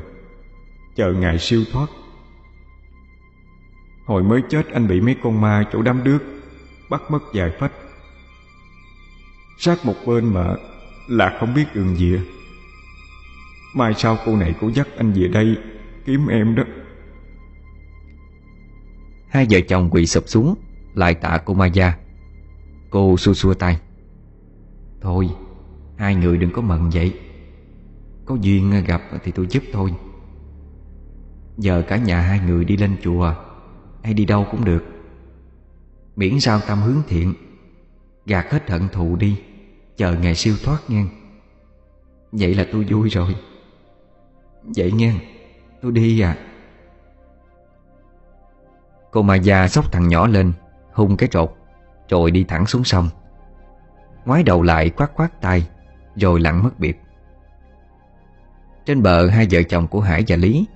[0.96, 1.86] Chờ ngày siêu thoát.
[4.04, 6.22] Hồi mới chết, anh bị mấy con ma chỗ đám đước
[6.90, 7.72] Bắt mất vài phách.
[9.58, 10.54] Sát một bên mà
[11.08, 12.18] Là không biết đường gì.
[13.74, 15.56] Mai sau cô này cũng dắt anh về đây
[16.08, 16.62] Kiếm em đó.
[19.28, 20.54] Hai vợ chồng quỳ sụp xuống,
[20.94, 21.98] Lại tạ cô Maya.
[22.90, 23.80] Cô xua xua tay.
[25.00, 25.28] Thôi,
[25.96, 27.20] Hai người đừng có mận vậy.
[28.24, 29.94] Có duyên gặp thì tôi giúp thôi.
[31.58, 33.34] Giờ cả nhà hai người đi lên chùa,
[34.02, 34.84] Hay đi đâu cũng được.
[36.16, 37.34] Miễn sao tâm hướng thiện,
[38.26, 39.40] Gạt hết hận thù đi,
[39.96, 41.04] Chờ ngày siêu thoát nghe.
[42.32, 43.36] Vậy là tôi vui rồi.
[44.76, 45.37] Vậy nghe.
[45.82, 46.36] Tôi đi à.
[49.10, 50.52] Cô mà già xốc thằng nhỏ lên,
[50.92, 51.54] Hung cái trột
[52.08, 53.08] Rồi đi thẳng xuống sông.
[54.24, 55.68] Ngoái đầu lại khoát khoát tay,
[56.16, 57.00] Rồi lặng mất biệt.
[58.86, 60.66] Trên bờ, hai vợ chồng của Hải và Lý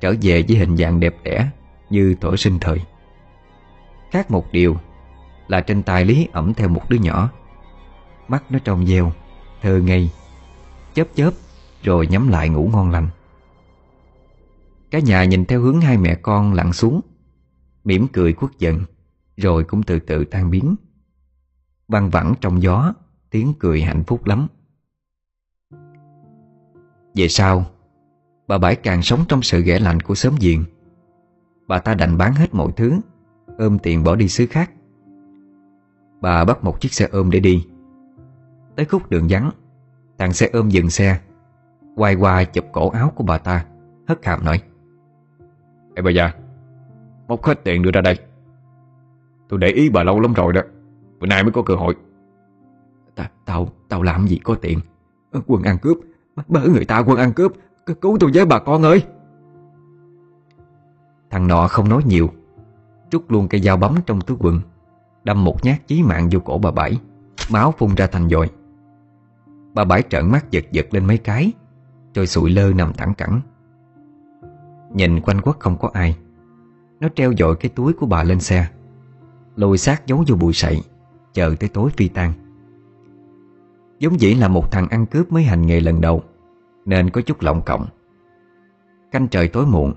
[0.00, 1.48] Trở về với hình dạng đẹp đẽ
[1.90, 2.78] Như tuổi sinh thời.
[4.10, 4.76] Khác một điều
[5.48, 7.30] Là trên tay Lý ẩm theo một đứa nhỏ.
[8.28, 9.12] Mắt nó trong veo,
[9.62, 10.10] Thơ ngây,
[10.94, 11.30] Chớp chớp,
[11.82, 13.08] Rồi nhắm lại ngủ ngon lành.
[14.90, 17.00] Cả nhà nhìn theo hướng hai mẹ con lặn xuống.
[17.84, 18.80] Mỉm cười quốc giận
[19.36, 20.76] Rồi cũng từ từ tan biến.
[21.88, 22.94] Văng vẳng trong gió,
[23.30, 24.46] Tiếng cười hạnh phúc lắm.
[27.14, 27.64] Về sau,
[28.46, 30.64] Bà Bãi càng sống trong sự ghẻ lạnh của xóm giềng.
[31.68, 33.00] Bà ta đành bán hết mọi thứ,
[33.58, 34.70] Ôm tiền bỏ đi xứ khác.
[36.20, 37.66] Bà bắt một chiếc xe ôm để đi.
[38.76, 39.50] Tới khúc đường vắng,
[40.18, 41.20] Thằng xe ôm dừng xe,
[41.96, 43.66] Quay qua chụp cổ áo của bà ta,
[44.08, 44.62] Hất hàm nói
[46.00, 46.32] Ê bà già
[47.28, 48.18] Móc hết tiền đưa ra đây.
[49.48, 50.60] Tôi để ý bà lâu lắm rồi đó.
[51.18, 51.96] Bữa nay mới có cơ hội.
[53.14, 54.80] Ta, Tao tao làm gì có tiền?
[55.46, 55.98] Quân ăn cướp
[56.48, 57.52] Bớ người ta quân ăn cướp
[58.00, 59.02] Cứu tôi với bà con ơi.
[61.30, 62.30] Thằng nọ không nói nhiều.
[63.10, 64.60] Trút luôn cây dao bấm trong túi quần
[65.24, 67.00] Đâm một nhát chí mạng vô cổ bà Bảy
[67.50, 68.50] Máu phun ra thành dội
[69.74, 71.52] Bà Bảy trợn mắt giật giật lên mấy cái
[72.14, 73.40] Rồi sụi lơ nằm thẳng cẳng.
[74.94, 76.16] Nhìn quanh quất không có ai.
[77.00, 78.68] Nó treo dội cái túi của bà lên xe.
[79.56, 80.82] Lùi xác giấu vô bụi sậy,
[81.32, 82.32] Chờ tới tối phi tan.
[83.98, 86.22] Giống dĩ là một thằng ăn cướp mới hành nghề lần đầu,
[86.84, 87.86] Nên có chút lộng cộng
[89.12, 89.94] Canh trời tối muộn,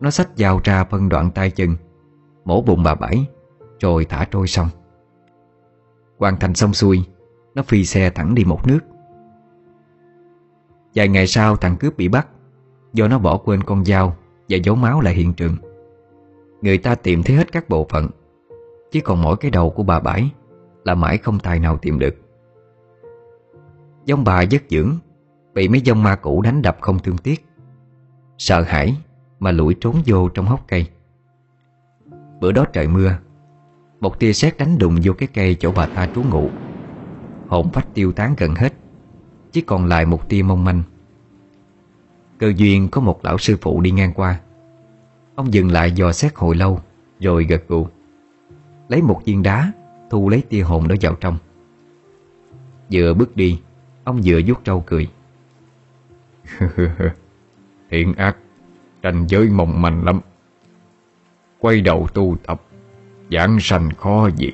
[0.00, 1.76] Nó xách dao ra phân đoạn tay chân,
[2.44, 3.26] Mổ bụng bà Bảy
[3.80, 4.68] Rồi thả trôi xong.
[6.18, 7.04] Hoàn thành xong xuôi,
[7.54, 8.80] Nó phi xe thẳng đi một nước.
[10.94, 12.28] Vài ngày sau, thằng cướp bị bắt,
[12.92, 14.16] Do nó bỏ quên con dao
[14.52, 15.56] và dấu máu lại hiện trường.
[16.62, 18.08] Người ta tìm thấy hết các bộ phận,
[18.90, 20.30] Chỉ còn mỗi cái đầu của bà Bảy
[20.84, 22.14] Là mãi không tài nào tìm được.
[24.06, 24.98] Dông bà giấc dưỡng
[25.54, 27.44] Bị mấy dông ma cũ đánh đập không thương tiếc,
[28.38, 28.96] Sợ hãi
[29.38, 30.86] Mà lủi trốn vô trong hốc cây.
[32.40, 33.16] Bữa đó trời mưa,
[34.00, 36.50] Một tia sét đánh đùng vô cái cây chỗ bà ta trú ngụ,
[37.48, 38.72] Hồn phách tiêu tán gần hết,
[39.52, 40.82] Chỉ còn lại một tia mong manh.
[42.42, 44.40] Cơ duyên có một lão sư phụ đi ngang qua.
[45.34, 46.80] Ông dừng lại dò xét hồi lâu,
[47.20, 47.86] Rồi gật gù.
[48.88, 49.72] Lấy một viên đá,
[50.10, 51.38] Thu lấy tia hồn đó vào trong.
[52.92, 53.60] Vừa bước đi,
[54.04, 55.08] Ông vừa vuốt trâu cười.
[57.90, 58.36] Thiện ác,
[59.02, 60.20] Tranh giới mong manh lắm.
[61.58, 62.62] Quay đầu tu tập,
[63.30, 64.52] Giảng sanh khó gì.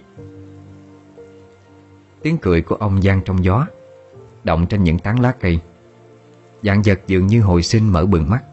[2.23, 3.67] Tiếng cười của ông gian trong gió,
[4.45, 5.61] Động trên những tán lá cây.
[6.63, 8.45] Dạng vật dường như hồi sinh mở bừng mắt.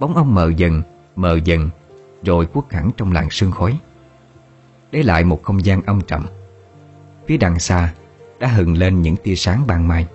[0.00, 0.82] Bóng ông mờ dần
[1.16, 1.70] Mờ dần,
[2.22, 3.78] Rồi quất hẳn trong làn sương khói.
[4.90, 6.26] Để lại một không gian âm trầm.
[7.26, 7.94] Phía đằng xa
[8.38, 10.06] Đã hừng lên những tia sáng ban mai.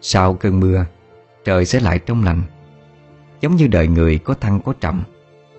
[0.00, 0.86] Sau cơn mưa,
[1.44, 2.42] Trời sẽ lại trong lành.
[3.40, 5.02] Giống như đời người có thăng có trầm,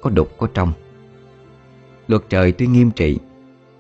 [0.02, 0.74] Có đục có trong.
[2.08, 3.20] Luật trời tuy nghiêm trị,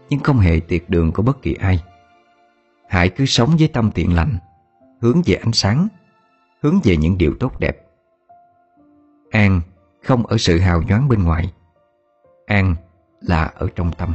[0.10, 1.84] Nhưng không hề tiệt đường của bất kỳ ai.
[2.90, 4.38] Hãy cứ sống với tâm thiện lành.
[5.03, 5.88] Hướng về ánh sáng,
[6.61, 7.77] Hướng về những điều tốt đẹp
[9.31, 9.61] An
[10.03, 11.53] không ở sự hào nhoáng bên ngoài,
[12.45, 12.75] An
[13.21, 14.13] là ở trong tâm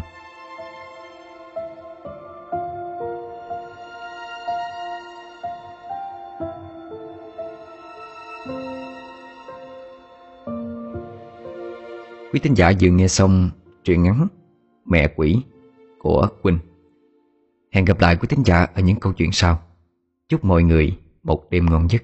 [12.33, 13.51] Quý tín giả vừa nghe xong
[13.85, 14.27] truyện ngắn
[14.85, 15.43] Mẹ quỷ
[15.99, 16.59] của Quỳnh.
[17.73, 19.68] Hẹn gặp lại quý tín giả ở những câu chuyện sau.
[20.29, 22.03] Chúc mọi người một đêm ngon giấc.